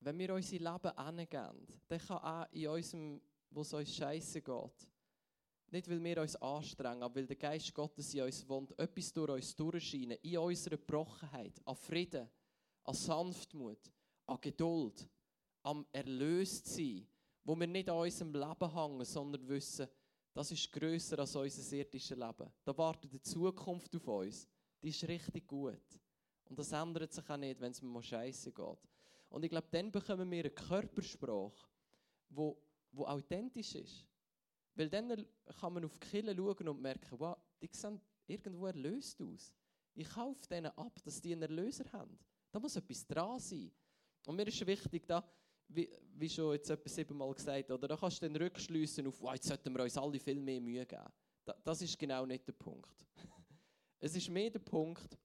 wenn 0.00 0.18
wir 0.18 0.34
unser 0.34 0.58
Leben 0.58 0.98
angeben, 0.98 1.66
dann 1.86 1.98
kann 2.00 2.18
auch 2.18 2.50
in 2.50 2.66
unserem, 2.66 3.22
wo 3.50 3.60
es 3.60 3.72
uns 3.72 3.94
scheiße 3.94 4.42
geht, 4.42 4.88
nicht 5.70 5.88
weil 5.88 6.02
wir 6.02 6.22
uns 6.22 6.34
anstrengen, 6.34 7.04
aber 7.04 7.14
weil 7.14 7.26
der 7.28 7.36
Geist 7.36 7.72
Gottes 7.72 8.12
in 8.14 8.22
uns 8.22 8.48
wohnt, 8.48 8.76
etwas 8.76 9.12
durch 9.12 9.30
uns 9.30 9.54
durchscheinen, 9.54 10.18
in 10.22 10.38
unserer 10.38 10.76
Brochenheit, 10.76 11.62
an 11.64 11.76
Frieden, 11.76 12.28
an 12.82 12.94
Sanftmut, 12.94 13.92
an 14.26 14.40
Geduld, 14.40 15.08
am 15.62 15.86
Erlöstsein, 15.92 17.06
wo 17.44 17.54
wir 17.54 17.68
nicht 17.68 17.88
an 17.88 17.98
unserem 17.98 18.34
Leben 18.34 18.74
hängen, 18.74 19.04
sondern 19.04 19.48
wissen, 19.48 19.86
das 20.32 20.50
ist 20.50 20.72
grösser 20.72 21.18
als 21.18 21.36
unser 21.36 21.76
irdisches 21.76 22.16
Leben. 22.16 22.50
Da 22.64 22.76
wartet 22.76 23.12
die 23.12 23.20
Zukunft 23.20 23.94
auf 23.96 24.08
uns. 24.08 24.48
Die 24.82 24.88
ist 24.88 25.06
richtig 25.06 25.46
gut. 25.46 26.00
Und 26.44 26.58
das 26.58 26.72
ändert 26.72 27.12
sich 27.12 27.28
auch 27.28 27.36
nicht, 27.36 27.60
wenn 27.60 27.72
es 27.72 27.82
mir 27.82 27.88
mal 27.88 28.02
scheiße 28.02 28.52
geht. 28.52 28.88
Und 29.28 29.44
ich 29.44 29.50
glaube, 29.50 29.68
dann 29.70 29.90
bekommen 29.90 30.30
wir 30.30 30.40
eine 30.40 30.50
Körpersprache, 30.50 31.66
wo, 32.28 32.58
wo 32.90 33.06
authentisch 33.06 33.74
ist. 33.74 34.06
Weil 34.74 34.88
dann 34.88 35.26
kann 35.60 35.72
man 35.72 35.84
auf 35.84 35.98
die 35.98 36.08
Kille 36.08 36.34
schauen 36.34 36.68
und 36.68 36.80
merken, 36.80 37.18
wow, 37.18 37.36
die 37.60 37.68
sehen 37.72 38.00
irgendwo 38.26 38.66
erlöst 38.66 39.20
aus. 39.20 39.54
Ich 39.94 40.08
kaufe 40.08 40.46
denen 40.48 40.72
ab, 40.76 40.98
dass 41.04 41.20
die 41.20 41.32
einen 41.32 41.42
Erlöser 41.42 41.84
haben. 41.92 42.18
Da 42.50 42.58
muss 42.58 42.76
etwas 42.76 43.06
dran 43.06 43.38
sein. 43.38 43.70
Und 44.26 44.36
mir 44.36 44.46
ist 44.46 44.66
wichtig, 44.66 45.06
da, 45.06 45.24
wie, 45.68 45.88
wie 46.14 46.28
schon 46.28 46.52
jetzt 46.52 46.70
etwa 46.70 46.88
siebenmal 46.88 47.32
gesagt, 47.34 47.70
oder 47.70 47.88
da 47.88 47.96
kannst 47.96 48.22
du 48.22 48.26
dann 48.26 48.36
rückschliessen 48.36 49.06
auf, 49.06 49.20
wow, 49.20 49.34
jetzt 49.34 49.48
sollten 49.48 49.74
wir 49.74 49.82
uns 49.82 49.96
alle 49.96 50.18
viel 50.18 50.40
mehr 50.40 50.60
Mühe 50.60 50.84
geben. 50.84 51.12
Da, 51.44 51.54
das 51.64 51.82
ist 51.82 51.98
genau 51.98 52.26
nicht 52.26 52.46
der 52.46 52.52
Punkt. 52.52 53.06
es 54.00 54.14
ist 54.14 54.28
mehr 54.28 54.50
der 54.50 54.60
Punkt, 54.60 55.18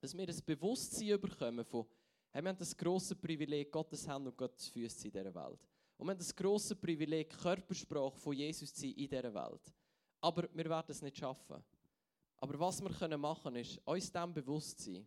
dass 0.00 0.16
wir 0.16 0.28
ein 0.28 0.42
Bewusstsein 0.44 1.20
bekommen 1.20 1.64
von, 1.64 1.86
Hey, 2.34 2.42
wir 2.42 2.48
haben 2.48 2.58
das 2.58 2.74
grosse 2.74 3.14
Privileg, 3.14 3.70
Gottes 3.70 4.08
Hand 4.08 4.26
und 4.26 4.38
Gottes 4.38 4.66
Füße 4.68 5.06
in 5.08 5.12
dieser 5.12 5.34
Welt. 5.34 5.68
Und 5.98 6.06
wir 6.06 6.12
haben 6.12 6.18
das 6.18 6.34
grosse 6.34 6.74
Privileg, 6.74 7.28
Körpersprache 7.28 8.16
von 8.16 8.32
Jesus 8.32 8.72
zu 8.72 8.80
sein 8.80 8.92
in 8.92 9.06
dieser 9.06 9.34
Welt. 9.34 9.74
Aber 10.18 10.48
wir 10.54 10.64
werden 10.64 10.86
es 10.88 11.02
nicht 11.02 11.18
schaffen. 11.18 11.62
Aber 12.38 12.58
was 12.58 12.80
wir 12.80 12.88
können 12.88 13.20
machen 13.20 13.54
ist, 13.56 13.78
uns 13.86 14.10
dem 14.10 14.32
bewusst 14.32 14.80
sein 14.80 15.06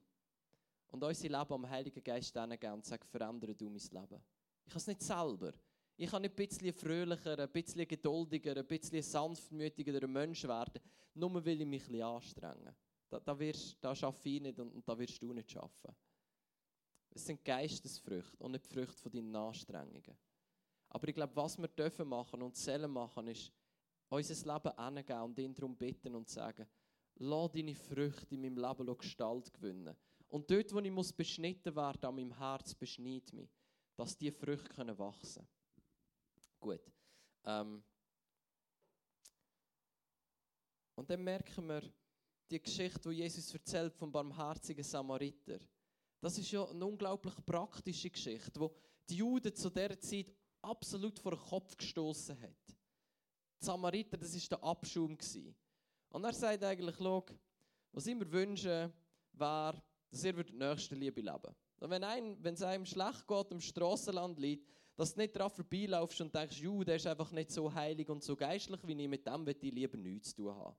und 0.91 1.03
unser 1.03 1.23
Leben 1.23 1.53
am 1.53 1.67
Heiligen 1.67 2.03
Geist 2.03 2.31
geben 2.31 2.73
und 2.73 2.85
sagen, 2.85 3.07
verändere 3.07 3.55
du 3.55 3.71
mein 3.71 3.81
Leben. 3.81 4.21
Ich 4.65 4.71
kann 4.71 4.77
es 4.77 4.87
nicht 4.87 5.01
selber. 5.01 5.53
Ich 5.97 6.09
kann 6.09 6.21
nicht 6.21 6.37
ein 6.37 6.47
bisschen 6.47 6.73
fröhlicher, 6.73 7.39
ein 7.39 7.51
bisschen 7.51 7.87
geduldiger, 7.87 8.57
ein 8.57 8.67
bisschen 8.67 9.01
sanftmütiger 9.01 10.05
Mensch 10.07 10.43
werden, 10.43 10.81
nur 11.13 11.33
weil 11.45 11.61
ich 11.61 11.67
mich 11.67 11.83
ein 11.83 11.91
bisschen 11.91 12.03
anstrenge. 12.03 12.75
Da, 13.09 13.19
da, 13.19 13.39
wirst, 13.39 13.77
da 13.79 13.95
schaffe 13.95 14.27
ich 14.27 14.41
nicht 14.41 14.59
und, 14.59 14.87
da 14.87 14.97
wirst 14.97 15.21
du 15.21 15.31
nicht 15.31 15.51
schaffen. 15.51 15.95
Es 17.11 17.25
sind 17.25 17.45
Geistesfrüchte 17.45 18.43
und 18.43 18.51
nicht 18.51 18.67
Früchte 18.67 18.97
von 18.97 19.11
deinen 19.11 19.35
Anstrengungen. 19.35 20.17
Aber 20.89 21.07
ich 21.07 21.15
glaube, 21.15 21.35
was 21.35 21.57
wir 21.57 21.69
dürfen 21.69 22.09
machen 22.09 22.41
und 22.41 22.57
sollen 22.57 22.91
machen, 22.91 23.27
ist, 23.27 23.53
unser 24.09 24.53
Leben 24.53 24.77
angeben 24.77 25.21
und 25.21 25.39
ihn 25.39 25.53
darum 25.53 25.77
bitten 25.77 26.13
und 26.15 26.27
sagen, 26.27 26.67
lass 27.15 27.51
deine 27.51 27.75
Früchte 27.75 28.35
in 28.35 28.41
meinem 28.41 28.57
Leben 28.57 28.97
Gestalt 28.97 29.53
gewinnen. 29.53 29.95
Und 30.27 30.49
dort, 30.49 30.73
wo 30.73 30.79
ich 30.79 30.91
muss 30.91 31.13
beschnitten 31.13 31.75
werden, 31.75 32.05
an 32.05 32.15
meinem 32.15 32.37
Herz, 32.37 32.73
beschneid 32.75 33.31
mich, 33.31 33.49
dass 33.95 34.17
diese 34.17 34.33
Früchte 34.33 34.69
können 34.69 34.97
wachsen 34.97 35.45
können. 35.45 36.49
Gut. 36.59 36.91
Ähm 37.43 37.83
und 40.95 41.09
dann 41.09 41.23
merken 41.23 41.67
wir, 41.67 41.81
die 42.49 42.61
Geschichte, 42.61 43.09
die 43.09 43.15
Jesus 43.15 43.53
erzählt 43.53 43.95
vom 43.95 44.11
barmherzigen 44.11 44.83
Samariter, 44.83 45.59
das 46.21 46.37
ist 46.37 46.51
ja 46.51 46.67
eine 46.67 46.85
unglaublich 46.85 47.33
praktische 47.45 48.09
Geschichte, 48.09 48.59
wo 48.59 48.75
die 49.09 49.17
Juden 49.17 49.55
zu 49.55 49.69
dieser 49.69 49.99
Zeit 49.99 50.33
absolut 50.61 51.19
vor 51.19 51.31
den 51.31 51.41
Kopf 51.41 51.75
gestoßen 51.77 52.39
hat. 52.41 52.67
Die 53.61 53.65
Samariter, 53.65 54.17
das 54.17 54.33
ist 54.33 54.51
der 54.51 54.63
Abschaum 54.63 55.17
Und 56.09 56.23
er 56.23 56.33
sagt 56.33 56.63
eigentlich, 56.63 56.95
schau, 56.97 57.25
was 57.91 58.07
ich 58.07 58.15
mir 58.15 58.31
wünsche, 58.31 58.91
wäre, 59.33 59.83
dass 60.09 60.23
ihr 60.23 60.43
die 60.43 60.53
nächste 60.53 60.95
Liebe 60.95 61.21
leben 61.21 61.55
und 61.85 61.91
wenn, 61.91 62.03
ein, 62.03 62.35
wenn 62.43 62.55
es 62.55 62.63
einem 62.63 62.83
schlecht 62.83 63.27
geht, 63.27 63.51
im 63.51 63.61
Strassenland 63.61 64.39
liegt, 64.39 64.67
dass 64.95 65.13
du 65.13 65.19
nicht 65.19 65.35
daran 65.35 65.51
vorbeilaufst 65.51 66.19
und 66.19 66.33
denkst, 66.33 66.59
Ju, 66.59 66.83
der 66.83 66.95
ist 66.95 67.05
einfach 67.05 67.31
nicht 67.31 67.51
so 67.51 67.71
heilig 67.71 68.09
und 68.09 68.23
so 68.23 68.35
geistlich, 68.35 68.79
wie 68.87 68.99
ich 68.99 69.07
mit 69.07 69.27
dem 69.27 69.47
ich 69.47 69.61
lieber 69.61 69.95
nichts 69.95 70.31
zu 70.31 70.37
tun 70.37 70.55
haben. 70.55 70.75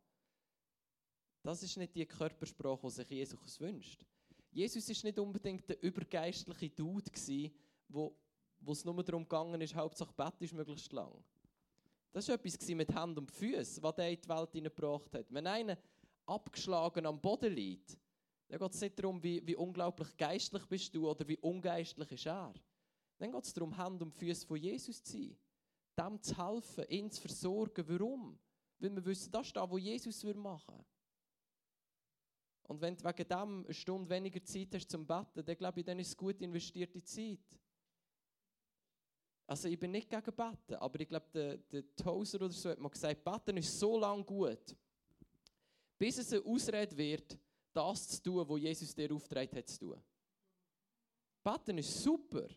Das 1.45 1.63
ist 1.63 1.77
nicht 1.77 1.95
die 1.95 2.07
Körpersprache, 2.07 2.81
die 2.89 2.91
sich 2.91 3.09
Jesus 3.09 3.61
wünscht. 3.61 4.05
Jesus 4.51 4.89
ist 4.89 5.05
nicht 5.05 5.17
unbedingt 5.21 5.69
der 5.69 5.81
übergeistliche 5.81 6.71
Dude 6.71 7.09
gewesen, 7.09 7.55
wo, 7.87 8.13
wo 8.59 8.73
es 8.73 8.85
nur 8.85 9.01
darum 9.05 9.23
gegangen 9.23 9.61
ist, 9.61 9.77
Hauptsache 9.77 10.13
Bett 10.13 10.35
ist 10.41 10.55
möglichst 10.55 10.93
lang. 10.93 11.13
Das 12.11 12.27
war 12.27 12.35
etwas 12.35 12.67
mit 12.67 12.93
Hand 12.93 13.17
und 13.17 13.31
Füßen, 13.31 13.81
was 13.81 13.97
er 13.99 14.11
in 14.11 14.21
die 14.21 14.29
Welt 14.29 14.51
hineingebracht 14.51 15.15
hat. 15.15 15.27
Wenn 15.33 15.47
einer 15.47 15.79
abgeschlagen 16.27 17.07
am 17.07 17.21
Boden 17.21 17.55
liegt, 17.55 17.97
dann 18.49 18.61
geht 18.61 18.75
es 18.75 18.81
nicht 18.81 18.99
darum, 18.99 19.23
wie, 19.23 19.45
wie 19.47 19.57
unglaublich 19.57 20.17
geistlich 20.17 20.65
bist 20.67 20.95
du 20.95 21.09
oder 21.09 21.27
wie 21.27 21.39
ungeistlich 21.39 22.13
ist 22.13 22.27
er. 22.27 22.55
Dann 23.19 23.33
geht 23.33 23.45
es 23.45 23.53
darum, 23.53 23.77
Hand 23.77 24.03
und 24.03 24.13
Füße 24.13 24.47
von 24.47 24.57
Jesus 24.57 25.03
zu 25.03 25.13
sein. 25.13 25.37
Dem 25.99 26.23
zu 26.23 26.37
helfen, 26.37 26.85
ihn 26.89 27.11
zu 27.11 27.23
versorgen. 27.23 27.85
Warum? 27.89 28.39
Weil 28.79 28.95
wir 28.95 29.05
wissen, 29.05 29.33
das 29.33 29.47
ist 29.47 29.57
das, 29.57 29.71
was 29.71 29.81
Jesus 29.81 30.23
machen 30.23 30.75
würde. 30.75 30.85
Und 32.69 32.81
wenn 32.81 32.97
du 32.97 33.05
wegen 33.05 33.29
dem 33.29 33.65
eine 33.65 33.75
Stunde 33.75 34.11
weniger 34.11 34.43
Zeit 34.45 34.75
hast 34.75 34.91
zum 34.91 35.07
Betten, 35.07 35.45
dann 35.45 35.57
glaube 35.57 35.81
ich, 35.81 35.87
dann 35.87 35.99
ist 35.99 36.09
es 36.09 36.17
gut 36.17 36.41
investierte 36.41 37.03
Zeit. 37.03 37.59
Also 39.47 39.69
ich 39.69 39.79
bin 39.79 39.93
nicht 39.93 40.11
gegen 40.11 40.35
Betten, 40.35 40.75
aber 40.75 41.01
ich 41.01 41.09
glaube, 41.09 41.27
der, 41.33 41.59
der 41.59 41.95
Tozer 41.95 42.39
oder 42.39 42.51
so 42.51 42.69
hat 42.69 42.81
mal 42.81 42.89
gesagt, 42.89 43.23
Betten 43.23 43.57
ist 43.57 43.79
so 43.79 43.99
lange 43.99 44.25
gut, 44.25 44.77
bis 45.97 46.19
es 46.19 46.33
eine 46.33 46.45
Ausrede 46.45 46.97
wird, 46.97 47.39
das 47.77 48.09
zu 48.09 48.23
tun, 48.23 48.49
was 48.49 48.61
Jesus 48.61 48.95
dir 48.95 49.13
aufgetragen 49.13 49.57
hat 49.57 49.69
zu 49.69 49.79
tun. 49.79 50.03
Betten 51.43 51.79
ist 51.79 52.03
super, 52.03 52.49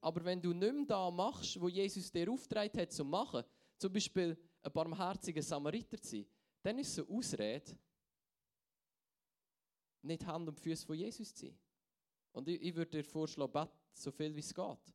aber 0.00 0.24
wenn 0.24 0.40
du 0.40 0.52
nicht 0.52 0.74
mehr 0.74 0.86
da 0.86 1.10
machst, 1.10 1.60
wo 1.60 1.68
Jesus 1.68 2.10
dir 2.10 2.30
aufgetragen 2.30 2.80
hat 2.80 2.92
zu 2.92 3.04
machen, 3.04 3.44
zum 3.78 3.92
Beispiel 3.92 4.36
ein 4.62 4.72
barmherziger 4.72 5.42
Samariter 5.42 6.00
zu 6.00 6.16
sein, 6.16 6.26
dann 6.62 6.78
ist 6.78 6.98
es 6.98 7.06
eine 7.06 7.16
Ausrede, 7.16 7.78
nicht 10.02 10.26
Hand 10.26 10.48
und 10.48 10.58
Füße 10.58 10.86
von 10.86 10.96
Jesus 10.96 11.34
zu 11.34 11.46
sein. 11.46 11.58
Und 12.32 12.48
ich, 12.48 12.60
ich 12.60 12.74
würde 12.74 12.90
dir 12.90 13.04
vorschlagen, 13.04 13.52
bet 13.52 13.70
so 13.92 14.10
viel 14.10 14.34
wie 14.34 14.40
es 14.40 14.52
geht. 14.52 14.94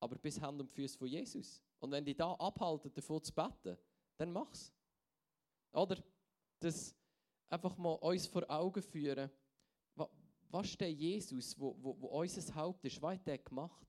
Aber 0.00 0.16
bis 0.16 0.40
Hand 0.40 0.60
und 0.60 0.70
Füße 0.70 0.98
von 0.98 1.06
Jesus. 1.06 1.62
Und 1.78 1.90
wenn 1.92 2.04
die 2.04 2.14
da 2.14 2.32
abhalten, 2.32 2.92
davon 2.92 3.22
zu 3.22 3.32
beten, 3.32 3.78
dann 4.16 4.32
mach's. 4.32 4.72
Oder 5.72 6.02
das 6.60 6.94
einfach 7.48 7.76
mal 7.76 7.94
uns 7.94 8.26
vor 8.26 8.48
Augen 8.50 8.82
führen, 8.82 9.30
was 10.54 10.66
ist 10.68 10.80
der 10.80 10.92
Jesus, 10.92 11.58
wo, 11.58 11.76
wo, 11.80 12.00
wo 12.00 12.06
unser 12.20 12.54
Haupt 12.54 12.84
ist, 12.84 13.02
was 13.02 13.14
hat 13.14 13.26
der 13.26 13.38
gemacht? 13.38 13.88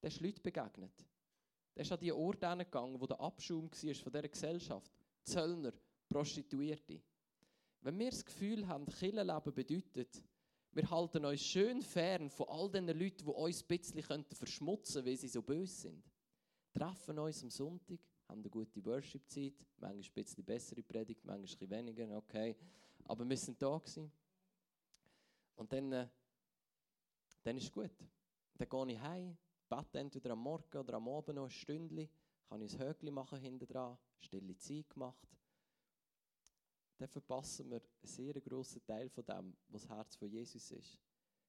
Der 0.00 0.08
ist 0.08 0.20
Leuten 0.20 0.40
begegnet. 0.40 1.04
Der 1.74 1.82
ist 1.82 1.90
an 1.90 1.98
die 1.98 2.12
Orte 2.12 2.56
gegangen, 2.58 3.00
wo 3.00 3.06
der 3.06 3.20
Abschaum 3.20 3.68
war 3.68 3.94
von 3.94 4.12
dieser 4.12 4.28
Gesellschaft. 4.28 4.92
Zöllner, 5.24 5.72
Prostituierte. 6.08 7.02
Wenn 7.80 7.98
wir 7.98 8.10
das 8.10 8.24
Gefühl 8.24 8.68
haben, 8.68 8.86
Killenleben 8.86 9.52
bedeutet, 9.52 10.22
wir 10.72 10.88
halten 10.88 11.24
uns 11.24 11.40
schön 11.40 11.82
fern 11.82 12.30
von 12.30 12.48
all 12.48 12.70
den 12.70 12.86
Leuten, 12.86 13.24
die 13.24 13.30
uns 13.30 13.62
ein 13.62 13.78
bisschen 13.78 14.24
verschmutzen 14.30 14.94
könnten, 14.94 15.10
weil 15.10 15.16
sie 15.16 15.28
so 15.28 15.42
böse 15.42 15.74
sind. 15.74 16.04
Treffen 16.72 17.18
uns 17.18 17.42
am 17.42 17.50
Sonntag, 17.50 17.98
haben 18.30 18.40
eine 18.40 18.50
gute 18.50 18.84
Worship-Zeit, 18.84 19.54
manchmal 19.78 19.92
ein 19.92 20.24
bisschen 20.24 20.44
bessere 20.44 20.82
Predigt, 20.82 21.24
manchmal 21.24 21.38
ein 21.38 21.42
bisschen 21.42 21.70
weniger, 21.70 22.16
okay. 22.16 22.56
Aber 23.04 23.28
wir 23.28 23.36
sind 23.36 23.60
da 23.60 23.76
gewesen. 23.78 24.10
Und 25.56 25.72
dann, 25.72 25.92
äh, 25.92 26.08
dann 27.42 27.56
ist 27.56 27.64
es 27.64 27.72
gut. 27.72 27.92
Dann 28.56 28.68
gehe 28.68 28.94
ich 28.94 29.00
heim, 29.00 29.36
bete 29.68 29.98
entweder 29.98 30.30
am 30.30 30.42
Morgen 30.42 30.78
oder 30.78 30.94
am 30.94 31.08
Abend 31.08 31.36
noch 31.36 31.44
ein 31.44 31.50
Stündchen, 31.50 32.08
kann 32.48 32.62
ich 32.62 32.74
ein 32.74 32.86
Höckchen 32.86 33.14
machen 33.14 33.38
hinten 33.40 33.66
dran, 33.66 33.98
stille 34.18 34.56
Zeit 34.58 34.88
gemacht 34.90 35.28
dann 37.00 37.08
verpassen 37.08 37.70
wir 37.70 37.78
einen 37.78 37.86
sehr 38.02 38.34
grossen 38.42 38.84
Teil 38.84 39.08
von 39.08 39.24
dem, 39.24 39.56
was 39.68 39.82
das 39.82 39.90
Herz 39.90 40.16
von 40.16 40.28
Jesus 40.28 40.70
ist. 40.70 40.98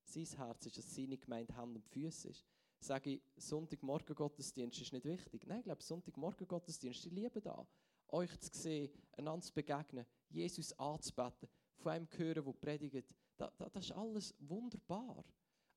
Sein 0.03 0.25
Herz 0.37 0.65
ist, 0.65 0.77
dass 0.77 0.95
seine 0.95 1.17
Gemeinde 1.17 1.53
Hand 1.55 1.75
und 1.75 1.85
Füße 1.85 2.29
ist. 2.29 2.45
Sage 2.83 3.11
ich, 3.11 3.21
Sonntagmorgen 3.37 4.15
Gottesdienst 4.15 4.81
ist 4.81 4.91
nicht 4.91 5.05
wichtig. 5.05 5.45
Nein, 5.45 5.59
ich 5.59 5.65
glaube, 5.65 5.83
Sonntagmorgen 5.83 6.47
Gottesdienst, 6.47 7.05
die 7.05 7.09
Liebe 7.09 7.39
da. 7.39 7.67
Euch 8.07 8.39
zu 8.39 8.49
sehen, 8.53 8.91
einander 9.13 9.45
zu 9.45 9.53
begegnen, 9.53 10.05
Jesus 10.29 10.73
anzubeten, 10.73 11.47
von 11.77 11.91
einem 11.91 12.07
hören, 12.17 12.43
der 12.43 12.53
predigt, 12.53 13.15
das, 13.37 13.51
das, 13.55 13.71
das 13.71 13.85
ist 13.85 13.91
alles 13.91 14.35
wunderbar. 14.39 15.23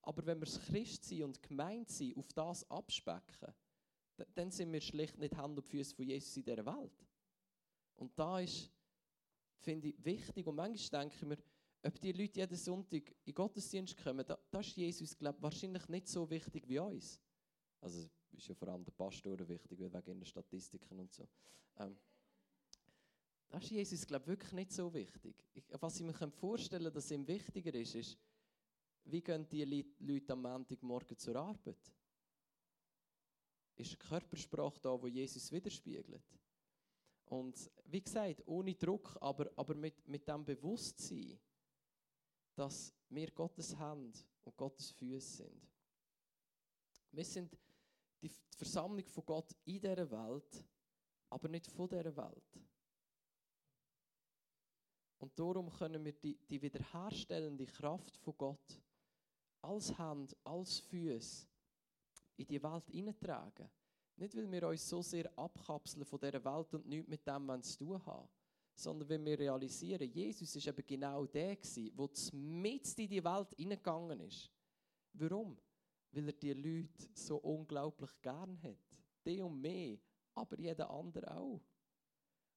Aber 0.03 0.27
wenn 0.27 0.39
wir 0.41 0.47
das 0.47 0.61
Christsein 0.61 1.25
und 1.25 1.43
gemeint 1.43 1.91
sein 1.91 2.15
auf 2.17 2.33
das 2.33 2.69
abspecken, 2.71 3.55
dann 4.35 4.51
sind 4.51 4.73
wir 4.73 4.81
schlicht 4.81 5.19
nicht 5.19 5.37
Hand 5.37 5.59
und 5.59 5.65
Füße 5.65 5.95
von 5.95 6.05
Jesus 6.07 6.37
in 6.37 6.45
dieser 6.45 6.67
Welt. 6.67 7.07
Und 7.97 8.19
da 8.19 8.41
ist 8.41 8.71
finde 9.65 9.89
ich 9.89 10.05
wichtig. 10.05 10.47
Und 10.47 10.57
manchmal 10.57 11.03
denke 11.03 11.17
ich 11.17 11.27
mir, 11.27 11.39
ob 11.85 12.01
die 12.01 12.13
Leute 12.13 12.41
jeden 12.41 12.57
Sonntag 12.57 13.09
in 13.09 13.15
den 13.27 13.35
Gottesdienst 13.35 13.97
kommen, 14.03 14.25
da, 14.27 14.39
das 14.51 14.69
ist 14.69 14.77
Jesus, 14.77 15.17
glaube 15.17 15.43
wahrscheinlich 15.43 15.87
nicht 15.89 16.09
so 16.09 16.29
wichtig 16.29 16.69
wie 16.69 16.79
uns. 16.79 17.21
Also 17.81 18.09
ist 18.33 18.49
ja 18.49 18.55
vor 18.55 18.69
allem 18.69 18.85
der 18.85 18.93
Pastoren 18.93 19.47
wichtig, 19.47 19.79
wegen 19.79 20.03
den 20.05 20.25
Statistiken 20.25 20.99
und 20.99 21.13
so. 21.13 21.29
Ähm, 21.79 21.97
das 23.51 23.65
ist 23.65 23.71
Jesus, 23.71 24.07
glaube 24.07 24.27
wirklich 24.27 24.53
nicht 24.53 24.73
so 24.73 24.93
wichtig. 24.93 25.37
Ich, 25.53 25.65
was 25.81 26.01
ich 26.01 26.07
mir 26.07 26.31
vorstellen 26.31 26.85
kann, 26.85 26.93
dass 26.95 27.11
ihm 27.11 27.27
wichtiger 27.29 27.75
ist, 27.75 27.95
ist, 27.95 28.19
wie 29.05 29.21
gehen 29.21 29.47
die 29.49 29.85
Leute 29.99 30.33
am 30.33 30.43
Montagmorgen 30.43 31.19
zur 31.19 31.37
Arbeit? 31.37 31.93
Ist 33.77 33.91
eine 33.91 34.09
Körpersprache 34.09 34.81
da, 34.81 35.01
wo 35.01 35.07
Jesus 35.07 35.53
widerspiegelt? 35.53 36.25
Und 37.27 37.71
wie 37.87 38.01
gesagt, 38.03 38.43
ohne 38.47 38.75
Druck, 38.75 39.17
aber, 39.21 39.51
aber 39.57 39.75
mit, 39.75 40.07
mit 40.09 40.27
dem 40.27 40.45
Bewusstsein, 40.45 41.39
dass 42.55 42.93
wir 43.09 43.31
Gottes 43.31 43.77
Hand 43.77 44.27
und 44.45 44.57
Gottes 44.57 44.91
Füße 44.93 45.45
sind. 45.45 45.69
Wir 47.11 47.25
sind 47.25 47.57
die 48.23 48.31
Versammlung 48.57 49.07
von 49.07 49.25
Gott 49.25 49.53
in 49.65 49.81
dieser 49.81 50.11
Welt, 50.11 50.65
aber 51.31 51.49
nicht 51.49 51.71
von 51.71 51.89
dieser 51.89 52.17
Welt. 52.17 52.59
Und 55.19 55.39
darum 55.39 55.71
können 55.71 56.05
wir 56.05 56.13
die, 56.13 56.37
die 56.49 56.61
wiederherstellende 56.61 57.67
Kraft 57.67 58.17
von 58.17 58.37
Gott 58.37 58.83
als 59.63 59.97
Hand, 59.97 60.37
als 60.45 60.81
Füße 60.81 61.47
in 62.37 62.47
die 62.47 62.63
Welt 62.63 62.89
hineintragen. 62.91 63.71
Nicht, 64.17 64.37
weil 64.37 64.51
wir 64.51 64.69
uns 64.69 64.89
so 64.89 65.03
sehr 65.03 65.31
abkapseln 65.39 66.05
von 66.05 66.21
dieser 66.21 66.45
Welt 66.45 66.75
und 66.75 66.87
nichts 66.87 67.09
mit 67.09 67.27
dem 67.27 67.63
zu 67.63 67.79
tun 67.79 68.07
haben, 68.07 68.29
sondern 68.75 69.09
weil 69.09 69.25
wir 69.25 69.39
realisieren, 69.39 70.11
Jesus 70.11 70.55
ist 70.57 70.67
eben 70.67 70.87
genau 70.87 71.27
der 71.27 71.57
gewesen, 71.57 71.95
der 71.97 72.39
mit 72.39 72.99
in 72.99 73.09
die 73.09 73.25
Welt 73.25 73.55
hineingegangen 73.57 74.21
ist. 74.21 74.51
Warum? 75.13 75.57
Weil 76.11 76.27
er 76.27 76.33
die 76.33 76.53
Leute 76.53 77.09
so 77.15 77.37
unglaublich 77.37 78.11
gern 78.21 78.61
hat. 78.63 78.79
Die 79.25 79.41
und 79.41 79.61
mehr, 79.61 79.99
aber 80.35 80.59
jeder 80.59 80.91
andere 80.91 81.37
auch. 81.37 81.61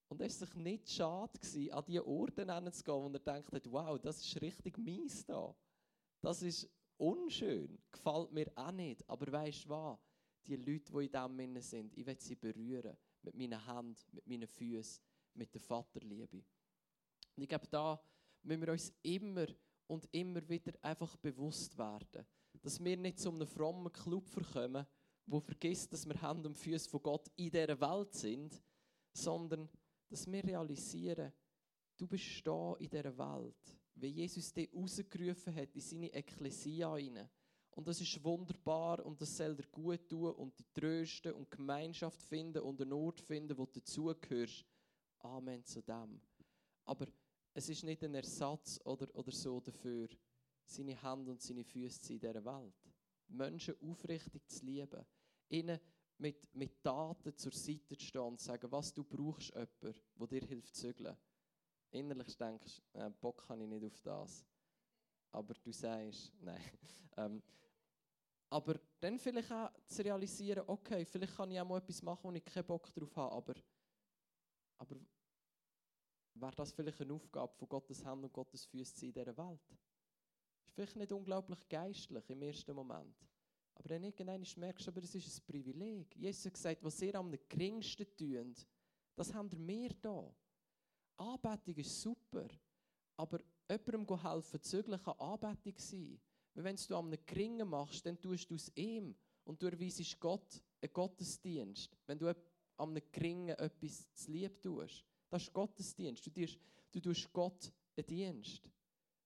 Und 0.08 0.20
es 0.22 0.40
war 0.40 0.46
sich 0.46 0.56
nicht 0.56 0.90
schade, 0.90 1.38
an 1.72 1.84
diese 1.86 2.06
Orte 2.06 2.54
hinzugehen, 2.54 3.02
wo 3.02 3.08
er 3.12 3.18
denkt, 3.18 3.72
wow, 3.72 3.98
das 3.98 4.24
ist 4.24 4.40
richtig 4.40 4.78
mies 4.78 5.24
da. 5.24 5.54
Das 6.20 6.42
ist 6.42 6.68
unschön, 6.96 7.78
gefällt 7.92 8.32
mir 8.32 8.50
auch 8.56 8.72
nicht. 8.72 9.08
Aber 9.08 9.30
weißt 9.30 9.66
du 9.66 9.68
was? 9.70 9.98
die 10.48 10.56
Leute, 10.56 10.92
die 10.92 11.06
in 11.06 11.38
Innen 11.38 11.62
sind, 11.62 11.96
ich 11.96 12.06
will 12.06 12.18
sie 12.18 12.34
berühren. 12.34 12.96
Mit 13.22 13.34
meinen 13.34 13.64
Händen, 13.66 13.96
mit 14.12 14.26
meinen 14.26 14.48
Füßen, 14.48 15.02
mit 15.38 15.54
der 15.54 15.60
Vaterliebe. 15.60 16.36
Und 17.36 17.42
ich 17.42 17.48
glaube, 17.48 17.68
da 17.68 18.00
müssen 18.42 18.62
wir 18.62 18.72
uns 18.72 18.92
immer 19.02 19.46
und 19.86 20.08
immer 20.12 20.46
wieder 20.48 20.72
einfach 20.82 21.16
bewusst 21.16 21.78
werden. 21.78 22.26
Dass 22.60 22.82
wir 22.82 22.96
nicht 22.96 23.20
zu 23.20 23.30
einem 23.30 23.46
frommen 23.46 23.92
Club 23.92 24.28
verkommen, 24.28 24.86
wo 25.26 25.40
vergisst, 25.40 25.92
dass 25.92 26.06
wir 26.06 26.20
Hand 26.20 26.46
und 26.46 26.56
Füße 26.56 26.88
von 26.88 27.02
Gott 27.02 27.28
in 27.36 27.50
dieser 27.50 27.80
Welt 27.80 28.12
sind, 28.14 28.60
sondern 29.12 29.68
dass 30.08 30.30
wir 30.30 30.44
realisieren, 30.44 31.32
du 31.96 32.06
bist 32.06 32.46
da 32.46 32.74
in 32.78 32.88
dieser 32.88 33.16
Welt. 33.16 33.78
Wie 33.94 34.08
Jesus 34.08 34.52
dich 34.52 34.72
rausgerufen 34.72 35.54
hat 35.54 35.74
in 35.74 35.80
seine 35.80 36.12
Ekklesia 36.12 36.96
hinein. 36.96 37.28
Und 37.72 37.86
das 37.86 38.00
ist 38.00 38.22
wunderbar 38.24 39.04
und 39.04 39.20
das 39.20 39.36
soll 39.36 39.54
dir 39.54 39.66
gut 39.70 40.08
tun 40.08 40.32
und 40.32 40.58
die 40.58 40.64
trösten 40.72 41.32
und 41.32 41.50
Gemeinschaft 41.50 42.20
finden 42.22 42.62
und 42.62 42.80
einen 42.80 42.92
Ort 42.92 43.20
finden, 43.20 43.56
wo 43.56 43.66
du 43.66 43.78
dazugehörst. 43.78 44.64
Amen 45.20 45.64
zu 45.64 45.82
dem. 45.82 46.20
Aber 46.84 47.06
es 47.54 47.68
ist 47.68 47.84
nicht 47.84 48.02
ein 48.04 48.14
Ersatz 48.14 48.80
oder, 48.84 49.14
oder 49.14 49.32
so 49.32 49.60
dafür, 49.60 50.08
seine 50.64 51.00
Hände 51.02 51.32
und 51.32 51.42
seine 51.42 51.64
Füße 51.64 52.12
in 52.12 52.20
dieser 52.20 52.44
Welt. 52.44 52.74
Menschen 53.28 53.74
aufrichtig 53.82 54.48
zu 54.48 54.64
lieben. 54.64 55.04
Ihnen 55.48 55.78
mit, 56.18 56.54
mit 56.54 56.82
Taten 56.82 57.36
zur 57.36 57.52
Seite 57.52 57.96
zu 57.96 58.04
stehen 58.04 58.22
und 58.22 58.40
zu 58.40 58.46
sagen, 58.46 58.70
was 58.70 58.92
du 58.92 59.04
brauchst, 59.04 59.54
jemand, 59.54 60.02
der 60.18 60.26
dir 60.26 60.46
hilft 60.46 60.74
zu 60.74 60.88
zügeln. 60.88 61.16
Innerlich 61.90 62.36
denkst 62.36 62.82
du, 62.92 62.98
äh, 62.98 63.10
Bock 63.20 63.48
habe 63.48 63.62
ich 63.62 63.68
nicht 63.68 63.84
auf 63.84 64.00
das. 64.02 64.44
Aber 65.32 65.54
du 65.54 65.72
sagst, 65.72 66.32
nein. 66.40 66.60
ähm, 67.16 67.42
aber 68.50 68.80
dann 69.00 69.18
vielleicht 69.18 69.52
auch 69.52 69.70
zu 69.86 70.02
realisieren, 70.02 70.64
okay, 70.66 71.04
vielleicht 71.04 71.36
kann 71.36 71.50
ich 71.50 71.60
auch 71.60 71.66
mal 71.66 71.78
etwas 71.78 72.02
machen, 72.02 72.20
wo 72.24 72.32
ich 72.32 72.44
keinen 72.44 72.66
Bock 72.66 72.92
drauf 72.92 73.14
habe, 73.16 73.34
aber, 73.34 73.54
aber 74.78 74.96
wäre 76.34 76.54
das 76.54 76.72
vielleicht 76.72 77.00
eine 77.00 77.12
Aufgabe 77.12 77.52
von 77.54 77.68
Gottes 77.68 78.04
Hand 78.04 78.24
und 78.24 78.32
Gottes 78.32 78.64
Füße 78.64 79.06
in 79.06 79.12
dieser 79.12 79.36
Welt? 79.36 79.60
Ist 80.64 80.74
vielleicht 80.74 80.96
nicht 80.96 81.12
unglaublich 81.12 81.68
geistlich 81.68 82.30
im 82.30 82.42
ersten 82.42 82.74
Moment. 82.74 83.16
Aber 83.74 83.88
dann 83.88 84.02
irgendwann 84.02 84.44
merkst 84.56 84.86
du, 84.86 84.90
aber 84.90 85.02
es 85.02 85.14
ist 85.14 85.38
ein 85.38 85.46
Privileg. 85.46 86.16
Jesus 86.16 86.46
hat 86.46 86.54
gesagt, 86.54 86.84
was 86.84 87.00
ihr 87.00 87.14
am 87.14 87.32
geringsten 87.48 88.06
tut, 88.16 88.66
das 89.14 89.32
haben 89.32 89.50
wir 89.66 89.94
da. 90.00 90.34
Anbetung 91.16 91.76
ist 91.76 92.00
super, 92.00 92.48
aber 93.16 93.40
jemandem 93.68 94.22
helfen 94.22 94.62
zügig 94.62 95.02
kann 95.02 95.18
Anbetung 95.18 95.78
sein. 95.78 96.20
Weil 96.54 96.64
wenn 96.64 96.76
du 96.76 96.96
am 96.96 97.14
geringen 97.26 97.68
machst, 97.68 98.04
dann 98.06 98.20
tust 98.20 98.50
du 98.50 98.54
es 98.54 98.70
ihm 98.76 99.14
und 99.44 99.62
du 99.62 99.66
erweisest 99.66 100.18
Gott 100.18 100.62
einen 100.80 100.92
Gottesdienst. 100.92 101.96
Wenn 102.06 102.18
du 102.18 102.26
am 102.78 102.98
geringen 103.12 103.56
etwas 103.56 104.12
zu 104.14 104.30
lieb 104.30 104.60
tust. 104.62 105.04
Das 105.28 105.42
ist 105.42 105.52
Gottesdienst. 105.52 106.24
Du 106.26 106.30
tust, 106.30 106.58
du 106.90 107.00
tust 107.00 107.32
Gott 107.32 107.72
einen 107.96 108.06
Dienst. 108.06 108.70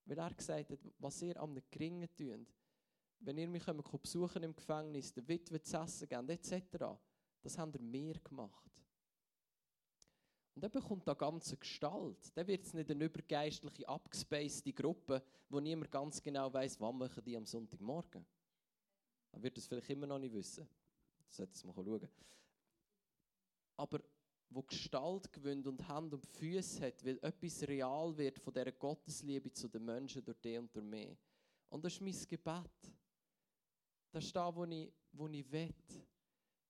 Weil 0.05 0.19
er 0.19 0.35
gesagt 0.35 0.71
hat, 0.71 0.79
was 0.99 1.23
ihr 1.23 1.41
am 1.41 1.57
geringen 1.71 2.09
tut, 2.17 2.47
wenn 3.21 3.39
ihr 3.39 3.49
mich 3.49 3.65
besuchen 3.65 4.43
im 4.43 4.55
Gefängnis, 4.55 5.13
der 5.13 5.27
Witwe 5.29 5.63
zu 5.63 5.77
essen 5.77 6.09
geben, 6.09 6.29
etc., 6.29 6.99
das 7.41 7.57
haben 7.59 7.73
wir 7.73 7.81
mehr 7.81 8.19
gemacht. 8.19 8.71
Und 10.55 10.63
dann 10.63 10.71
bekommt 10.71 11.09
da 11.09 11.15
ganze 11.15 11.57
Gestalt. 11.57 12.37
Dann 12.37 12.47
wird 12.47 12.65
es 12.67 12.75
nicht 12.75 12.91
eine 12.91 13.05
übergeistliche, 13.05 13.89
abgespacede 13.89 14.73
Gruppe, 14.73 15.23
wo 15.49 15.61
niemand 15.61 15.91
ganz 15.91 16.23
genau 16.23 16.53
weiß, 16.53 16.79
wann 16.81 16.99
machen 16.99 17.25
die 17.25 17.37
am 17.37 17.47
Sonntagmorgen. 17.47 18.25
Dann 19.31 19.43
wird 19.43 19.57
es 19.57 19.67
vielleicht 19.67 19.91
immer 19.91 20.07
noch 20.07 20.19
nicht 20.19 20.35
wissen. 20.35 20.69
Das 21.27 21.37
sollte 21.37 21.67
mal 21.67 21.75
schauen. 21.75 22.09
Aber 23.77 24.01
wo 24.55 24.63
Gestalt 24.63 25.33
gewinnt 25.33 25.67
und 25.67 25.87
Hand 25.89 26.13
und 26.13 26.27
Füße 26.27 26.87
hat, 26.87 27.05
weil 27.05 27.19
etwas 27.23 27.67
real 27.67 28.17
wird 28.17 28.39
von 28.39 28.53
dieser 28.53 28.73
Gottesliebe 28.73 29.53
zu 29.53 29.69
den 29.69 29.85
Menschen 29.85 30.25
durch 30.25 30.39
die 30.41 30.59
und 30.59 30.75
durch 30.75 30.85
mich. 30.85 31.17
Und 31.71 31.85
das 31.85 31.95
ist 31.95 32.03
mein 32.03 32.29
Gebet. 32.29 32.95
Das 34.11 34.25
ist 34.25 34.37
da, 34.37 34.55
wo 34.55 34.65
ich, 34.65 34.93
wo 35.13 35.27
ich 35.29 35.51
will. 35.51 35.75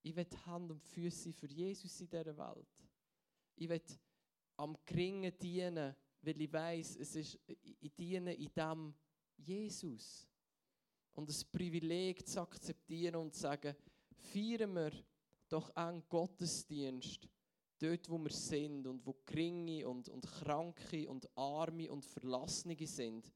Ich 0.02 0.14
will 0.14 0.26
Hand 0.46 0.70
und 0.70 0.82
Füße 0.82 1.32
für 1.32 1.48
Jesus 1.48 2.00
in 2.00 2.08
dieser 2.08 2.36
Welt. 2.36 2.88
Ich 3.56 3.68
will 3.68 3.82
am 4.56 4.76
Geringen 4.84 5.36
dienen, 5.38 5.94
weil 6.20 6.40
ich 6.40 6.52
weiß, 6.52 6.96
es 6.96 7.16
ist, 7.16 7.38
ich 7.46 7.94
diene 7.94 8.34
in 8.34 8.52
dem 8.54 8.94
Jesus. 9.36 10.28
Und 11.14 11.28
das 11.28 11.44
Privileg 11.44 12.26
zu 12.26 12.40
akzeptieren 12.40 13.16
und 13.16 13.34
zu 13.34 13.40
sagen, 13.40 13.74
feiern 14.14 14.72
wir 14.74 14.92
doch 15.52 15.74
einen 15.76 16.02
Gottesdienst 16.08 17.28
dort, 17.78 18.08
wo 18.08 18.18
wir 18.18 18.30
sind 18.30 18.86
und 18.86 19.04
wo 19.04 19.14
Geringe 19.26 19.86
und, 19.88 20.08
und 20.08 20.26
Kranke 20.26 21.08
und 21.08 21.28
Arme 21.36 21.90
und 21.90 22.04
Verlassene 22.04 22.76
sind 22.86 23.30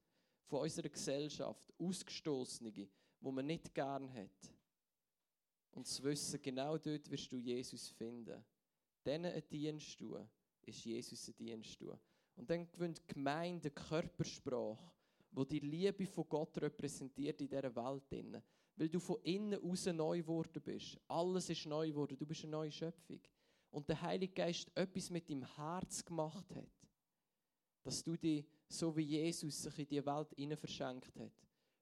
von 0.45 0.61
unserer 0.61 0.89
Gesellschaft, 0.89 1.71
Ausgestoßene, 1.77 2.87
wo 3.19 3.31
man 3.31 3.45
nicht 3.45 3.73
gern 3.73 4.11
hat. 4.13 4.53
Und 5.71 5.85
zu 5.85 6.03
wissen, 6.03 6.41
genau 6.41 6.77
dort 6.77 7.09
wirst 7.11 7.31
du 7.31 7.37
Jesus 7.37 7.89
finden. 7.89 8.43
Denen 9.05 9.33
ein 9.33 9.47
Dienst 9.49 9.99
tun, 9.99 10.27
ist 10.65 10.85
Jesus 10.85 11.27
ein 11.27 11.35
Dienst 11.35 11.79
tun. 11.79 11.99
Und 12.35 12.49
dann 12.49 12.71
gewinnt 12.71 12.99
die 12.99 13.13
Gemeinde 13.13 13.69
Körpersprache, 13.69 14.91
wo 15.31 15.43
die 15.43 15.59
Liebe 15.59 16.05
von 16.05 16.27
Gott 16.27 16.57
repräsentiert 16.59 17.41
in 17.41 17.49
dieser 17.49 17.75
Welt. 17.75 18.43
Weil 18.77 18.89
du 18.89 18.99
von 18.99 19.17
innen 19.23 19.59
raus 19.59 19.85
neu 19.87 20.19
geworden 20.19 20.61
bist. 20.63 20.99
Alles 21.07 21.49
ist 21.49 21.65
neu 21.65 21.89
geworden. 21.89 22.17
Du 22.17 22.25
bist 22.25 22.43
eine 22.43 22.51
neue 22.51 22.71
Schöpfung. 22.71 23.19
Und 23.71 23.89
der 23.89 24.01
Heilige 24.01 24.33
Geist 24.33 24.71
etwas 24.75 25.09
mit 25.09 25.29
deinem 25.29 25.43
Herz 25.55 26.05
gemacht 26.05 26.55
hat. 26.55 26.87
Dass 27.83 28.03
du 28.03 28.15
dich, 28.15 28.45
so 28.69 28.95
wie 28.95 29.01
Jesus 29.01 29.63
sich 29.63 29.79
in 29.79 29.87
die 29.87 30.05
Welt 30.05 30.59
verschenkt 30.59 31.19
hat, 31.19 31.31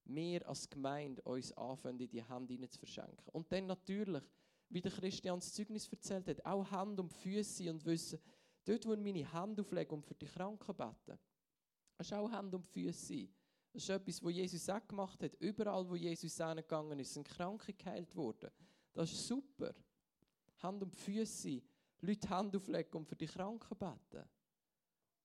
wir 0.06 0.48
als 0.48 0.70
Gemeinde 0.70 1.22
uns 1.24 1.52
anfangen, 1.54 2.00
in 2.00 2.10
die 2.10 2.24
Hände 2.24 2.70
zu 2.70 2.80
verschenken. 2.80 3.30
Und 3.32 3.52
dann 3.52 3.66
natürlich, 3.66 4.24
wie 4.70 4.82
der 4.82 4.92
Christian 4.92 5.40
das 5.40 5.54
Zeugnis 5.54 5.88
erzählt 5.88 6.28
hat, 6.28 6.46
auch 6.46 6.70
Hand 6.70 7.00
und 7.00 7.12
Füße 7.12 7.70
und 7.70 7.84
wissen, 7.86 8.20
dort, 8.64 8.86
wo 8.86 8.94
ich 8.94 9.00
meine 9.00 9.34
Hände 9.34 9.62
auflege 9.62 9.94
und 9.94 10.06
für 10.06 10.16
die 10.16 10.28
Kranken 10.28 10.76
beten, 10.76 11.20
das 11.98 12.08
ist 12.08 12.14
auch 12.14 12.30
Hand 12.30 12.54
und 12.54 12.66
Füße. 12.66 13.28
Das 13.76 13.84
ist 13.84 13.90
etwas, 13.90 14.24
was 14.24 14.34
Jesus 14.34 14.70
auch 14.70 14.88
gemacht 14.88 15.22
hat. 15.22 15.34
Überall, 15.34 15.86
wo 15.86 15.98
Jesus 15.98 16.38
hingegangen 16.38 16.98
ist, 16.98 17.14
sind 17.14 17.28
Kranke 17.28 17.74
geheilt 17.74 18.16
worden. 18.16 18.50
Das 18.94 19.12
ist 19.12 19.28
super. 19.28 19.76
Hand 20.60 20.82
und 20.82 20.96
Füße, 20.96 21.62
Leute 22.00 22.30
Hand 22.30 22.56
auflegen 22.56 22.94
und 22.94 23.06
für 23.06 23.18
die 23.18 23.26
Kranken 23.26 23.78
beten. 23.78 24.30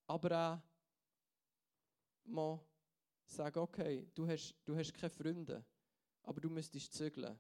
Aber 0.09 0.37
auch 0.37 2.29
mal 2.29 2.61
sagen, 3.25 3.61
okay, 3.61 4.11
du 4.13 4.27
hast, 4.27 4.57
du 4.65 4.75
hast 4.75 4.93
keine 4.95 5.11
Freunde, 5.11 5.65
aber 6.25 6.41
du 6.41 6.51
müsstest 6.51 6.93
zügeln. 6.93 7.39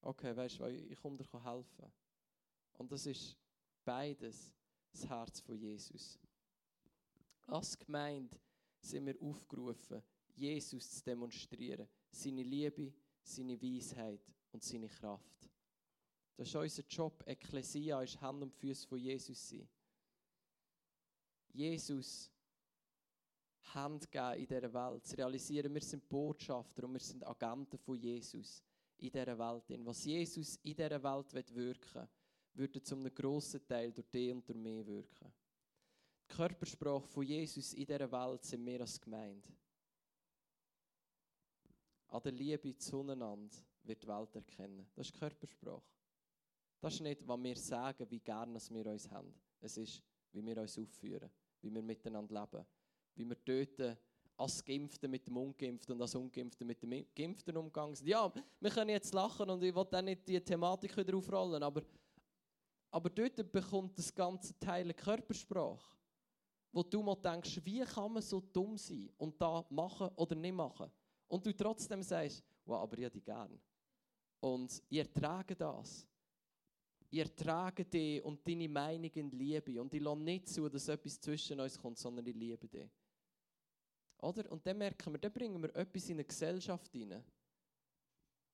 Okay, 0.00 0.36
weißt 0.36 0.60
du, 0.60 0.66
ich 0.68 0.96
komme 0.96 1.16
dir 1.16 1.44
helfen. 1.44 1.92
Und 2.74 2.92
das 2.92 3.04
ist 3.04 3.36
beides 3.84 4.54
das 4.92 5.08
Herz 5.08 5.40
von 5.40 5.56
Jesus. 5.56 6.20
Als 7.48 7.76
Gemeinde 7.76 8.38
sind 8.80 9.06
wir 9.06 9.20
aufgerufen, 9.20 10.00
Jesus 10.40 10.90
zu 10.90 11.04
demonstrieren. 11.04 11.88
Seine 12.10 12.42
Liebe, 12.42 12.92
seine 13.22 13.60
Weisheit 13.60 14.20
und 14.52 14.62
seine 14.62 14.88
Kraft. 14.88 15.50
Das 16.36 16.48
ist 16.48 16.54
unser 16.54 16.82
Job. 16.88 17.22
Ekklesia 17.26 18.02
ist 18.02 18.20
Hand 18.20 18.42
und 18.42 18.54
Füße 18.54 18.88
von 18.88 18.98
Jesus 18.98 19.48
sein. 19.48 19.68
Jesus 21.52 22.30
Hand 23.74 24.10
geben 24.10 24.40
in 24.40 24.46
dieser 24.46 24.72
Welt. 24.72 25.06
Zu 25.06 25.16
realisieren, 25.16 25.74
wir 25.74 25.82
sind 25.82 26.08
Botschafter 26.08 26.84
und 26.84 26.94
wir 26.94 27.00
sind 27.00 27.26
Agenten 27.26 27.78
von 27.78 27.96
Jesus 27.96 28.62
in 28.98 29.10
dieser 29.10 29.38
Welt. 29.38 29.64
Was 29.84 30.04
Jesus 30.04 30.56
in 30.62 30.74
dieser 30.74 31.02
Welt 31.02 31.54
wirken 31.54 31.94
will, 31.94 32.08
würde 32.54 32.82
zu 32.82 32.94
einem 32.94 33.14
grossen 33.14 33.66
Teil 33.66 33.92
durch 33.92 34.08
die 34.08 34.32
und 34.32 34.48
durch 34.48 34.58
mich 34.58 34.86
wirken. 34.86 35.32
Die 36.28 36.34
Körpersprache 36.34 37.06
von 37.06 37.24
Jesus 37.24 37.74
in 37.74 37.86
dieser 37.86 38.10
Welt 38.10 38.44
sind 38.44 38.64
wir 38.64 38.80
als 38.80 39.00
Gemeinde. 39.00 39.48
An 42.10 42.22
der 42.22 42.32
Liebe 42.32 42.76
zueinander 42.76 43.56
wird 43.84 44.02
die 44.02 44.08
Welt 44.08 44.34
erkennen. 44.34 44.86
Das 44.94 45.06
ist 45.06 45.18
Körpersprache. 45.18 45.82
Das 46.80 46.94
ist 46.94 47.00
nicht, 47.00 47.26
was 47.26 47.42
wir 47.42 47.56
sagen, 47.56 48.10
wie 48.10 48.20
gerne 48.20 48.58
wir 48.70 48.86
uns 48.86 49.08
haben. 49.10 49.34
Es 49.60 49.76
ist, 49.76 50.02
wie 50.32 50.44
wir 50.44 50.56
uns 50.58 50.76
aufführen, 50.78 51.30
wie 51.60 51.72
wir 51.72 51.82
miteinander 51.82 52.40
leben, 52.40 52.66
wie 53.14 53.28
wir 53.28 53.44
töten 53.44 53.96
als 54.36 54.64
Geimpfte 54.64 55.06
mit 55.06 55.26
dem 55.26 55.36
Ungeimpften 55.36 55.94
und 55.94 56.02
als 56.02 56.14
Ungeimpfte 56.14 56.64
mit 56.64 56.82
dem 56.82 57.06
Geimpften 57.14 57.70
sind. 57.94 58.08
Ja, 58.08 58.32
wir 58.58 58.70
können 58.70 58.90
jetzt 58.90 59.12
lachen 59.12 59.48
und 59.50 59.62
ich 59.62 59.74
will 59.74 59.82
auch 59.82 60.02
nicht 60.02 60.26
die 60.26 60.40
Thematik 60.40 60.96
wieder 60.96 61.16
aufrollen, 61.16 61.62
aber, 61.62 61.82
aber 62.90 63.10
dort 63.10 63.52
bekommt 63.52 63.98
das 63.98 64.12
ganze 64.14 64.58
Teil 64.58 64.92
Körpersprache, 64.94 65.96
wo 66.72 66.82
du 66.82 67.02
mal 67.02 67.16
denkst, 67.16 67.60
wie 67.64 67.80
kann 67.80 68.14
man 68.14 68.22
so 68.22 68.40
dumm 68.40 68.78
sein 68.78 69.10
und 69.18 69.40
da 69.40 69.64
machen 69.68 70.08
oder 70.16 70.34
nicht 70.34 70.54
machen? 70.54 70.90
Und 71.30 71.46
du 71.46 71.56
trotzdem 71.56 72.02
sagst, 72.02 72.42
wow, 72.64 72.82
aber 72.82 72.98
ich 72.98 73.04
hätte 73.04 73.18
die 73.18 73.24
gern. 73.24 73.56
Und 74.40 74.82
ihr 74.88 75.02
ertrage 75.02 75.54
das. 75.54 76.06
Ich 77.08 77.20
ertrage 77.20 77.84
dich 77.84 78.22
und 78.24 78.46
deine 78.46 78.68
Meinung 78.68 79.10
in 79.14 79.30
Liebe. 79.30 79.80
Und 79.80 79.94
ich 79.94 80.02
lasse 80.02 80.20
nicht 80.20 80.48
zu, 80.48 80.68
dass 80.68 80.88
etwas 80.88 81.20
zwischen 81.20 81.60
uns 81.60 81.78
kommt, 81.78 81.98
sondern 81.98 82.26
ich 82.26 82.34
liebe 82.34 82.66
dich. 82.66 82.90
Oder? 84.18 84.50
Und 84.50 84.66
dann 84.66 84.78
merken 84.78 85.12
wir, 85.12 85.18
dann 85.18 85.32
bringen 85.32 85.62
wir 85.62 85.74
etwas 85.76 86.08
in 86.08 86.16
eine 86.16 86.24
Gesellschaft 86.24 86.90
hinein. 86.92 87.24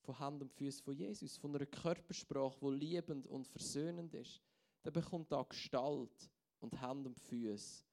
Von 0.03 0.19
Hand 0.19 0.43
und 0.43 0.53
Füßen 0.53 0.85
von 0.85 0.95
Jesus, 0.95 1.37
von 1.39 1.57
einer 1.57 1.67
Körpersprache, 1.67 2.59
die 2.61 2.77
liebend 2.77 3.27
und 3.27 3.47
versöhnend 3.47 4.13
ist. 4.15 4.43
Dann 4.83 4.93
bekommt 4.93 5.33
da 5.33 5.43
Gestalt 5.43 6.31
und 6.61 6.79
Hand 6.81 7.07
und 7.07 7.19
Füße 7.19 7.85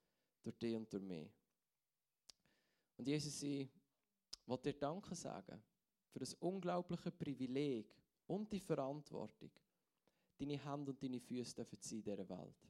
durch 0.43 0.57
dich 0.57 0.75
und 0.75 0.91
durch 0.91 1.03
mich. 1.03 1.31
Und 2.97 3.07
Jesus, 3.07 3.41
ich 3.43 3.69
will 4.45 4.57
dir 4.57 4.73
Danke 4.73 5.15
sagen 5.15 5.61
für 6.09 6.19
das 6.19 6.33
unglaubliche 6.35 7.11
Privileg 7.11 7.95
und 8.27 8.51
die 8.51 8.59
Verantwortung, 8.59 9.51
deine 10.37 10.57
Hände 10.57 10.91
und 10.91 11.01
deine 11.01 11.19
Füße 11.19 11.55
dürfen 11.55 11.77
sein 11.81 11.99
in 11.99 12.03
dieser 12.03 12.29
Welt. 12.29 12.69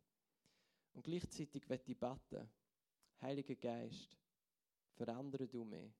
Und 0.93 1.03
gleichzeitig 1.03 1.67
wird 1.67 1.87
ich 1.87 1.97
beten, 1.97 2.49
Heiliger 3.21 3.55
Geist, 3.55 4.17
verändere 4.91 5.47
du 5.47 5.63
mich. 5.63 5.93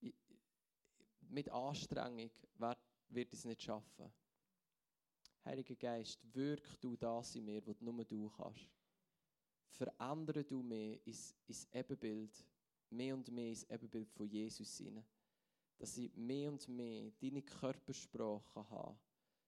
Ich, 0.00 0.14
mit 1.28 1.48
Anstrengung 1.48 2.30
wird 3.08 3.32
es 3.32 3.44
nicht 3.44 3.62
schaffen. 3.62 4.12
Heiliger 5.44 5.76
Geist, 5.76 6.20
wirk 6.34 6.80
du 6.80 6.96
das 6.96 7.34
in 7.36 7.44
mir, 7.44 7.64
was 7.66 7.80
nur 7.80 8.04
du 8.04 8.28
kannst. 8.30 8.68
Verändere 9.68 10.44
du 10.44 10.62
mich 10.62 11.06
ins, 11.06 11.36
ins 11.46 11.68
Ebenbild, 11.72 12.44
mehr 12.90 13.14
und 13.14 13.30
mehr 13.30 13.48
ins 13.48 13.64
Ebenbild 13.64 14.10
von 14.10 14.28
Jesus 14.28 14.76
hinein. 14.76 15.04
Dass 15.78 15.96
ich 15.96 16.14
mehr 16.14 16.50
und 16.50 16.68
mehr 16.68 17.10
deine 17.20 17.42
Körpersprache 17.42 18.68
habe. 18.70 18.98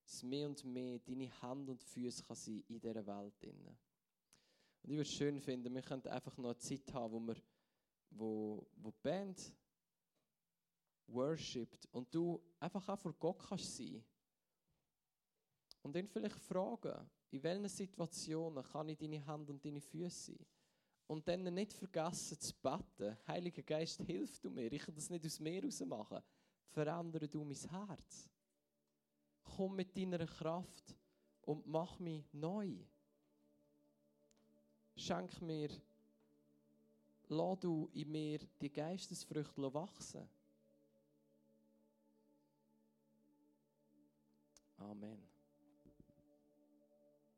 Dass 0.04 0.22
mehr 0.22 0.48
und 0.48 0.64
mehr 0.64 0.98
deine 0.98 1.30
Hände 1.42 1.72
und 1.72 1.82
Füße 1.82 2.22
kann 2.24 2.36
sein 2.36 2.62
in 2.68 2.80
dieser 2.80 3.06
Welt. 3.06 3.34
Drin. 3.40 3.76
Und 4.82 4.90
ich 4.90 4.96
würde 4.96 5.02
es 5.02 5.12
schön 5.14 5.40
finden, 5.40 5.74
wir 5.74 5.82
könnten 5.82 6.08
einfach 6.08 6.36
noch 6.38 6.50
eine 6.50 6.58
Zeit 6.58 6.92
haben, 6.92 7.12
wo, 7.12 7.20
wir, 7.20 7.36
wo, 8.10 8.66
wo 8.76 8.90
die 8.90 9.00
Band 9.02 9.54
worshipt 11.06 11.86
und 11.92 12.12
du 12.14 12.42
einfach 12.58 12.88
auch 12.88 12.98
vor 12.98 13.12
Gott 13.12 13.38
kannst 13.48 13.76
sein. 13.76 14.04
Und 15.82 15.94
dann 15.94 16.08
vielleicht 16.08 16.38
fragen, 16.38 17.10
in 17.30 17.42
welchen 17.42 17.68
Situationen 17.68 18.64
kann 18.64 18.88
ich 18.88 18.98
deine 18.98 19.24
Hand 19.24 19.50
und 19.50 19.64
deine 19.64 19.80
Füße 19.80 20.32
sein? 20.32 20.46
Und 21.12 21.28
dann 21.28 21.42
nicht 21.42 21.74
vergessen 21.74 22.40
zu 22.40 22.54
beten. 22.54 23.18
Heiliger 23.26 23.62
Geist, 23.62 24.00
hilf 24.00 24.40
du 24.40 24.48
mir. 24.48 24.72
Ich 24.72 24.80
kann 24.80 24.94
das 24.94 25.10
nicht 25.10 25.26
aus 25.26 25.40
mir 25.40 25.62
raus 25.62 25.80
machen. 25.80 26.22
Verändere 26.70 27.28
du 27.28 27.44
mein 27.44 27.54
Herz. 27.54 28.30
Komm 29.44 29.76
mit 29.76 29.94
deiner 29.94 30.26
Kraft 30.26 30.96
und 31.42 31.66
mach 31.66 31.98
mich 31.98 32.24
neu. 32.32 32.78
Schenk 34.96 35.38
mir, 35.42 35.68
lass 37.28 37.60
du 37.60 37.90
in 37.92 38.10
mir 38.10 38.38
die 38.58 38.72
Geistesfrüchte 38.72 39.74
wachsen. 39.74 40.26
Amen. 44.78 45.31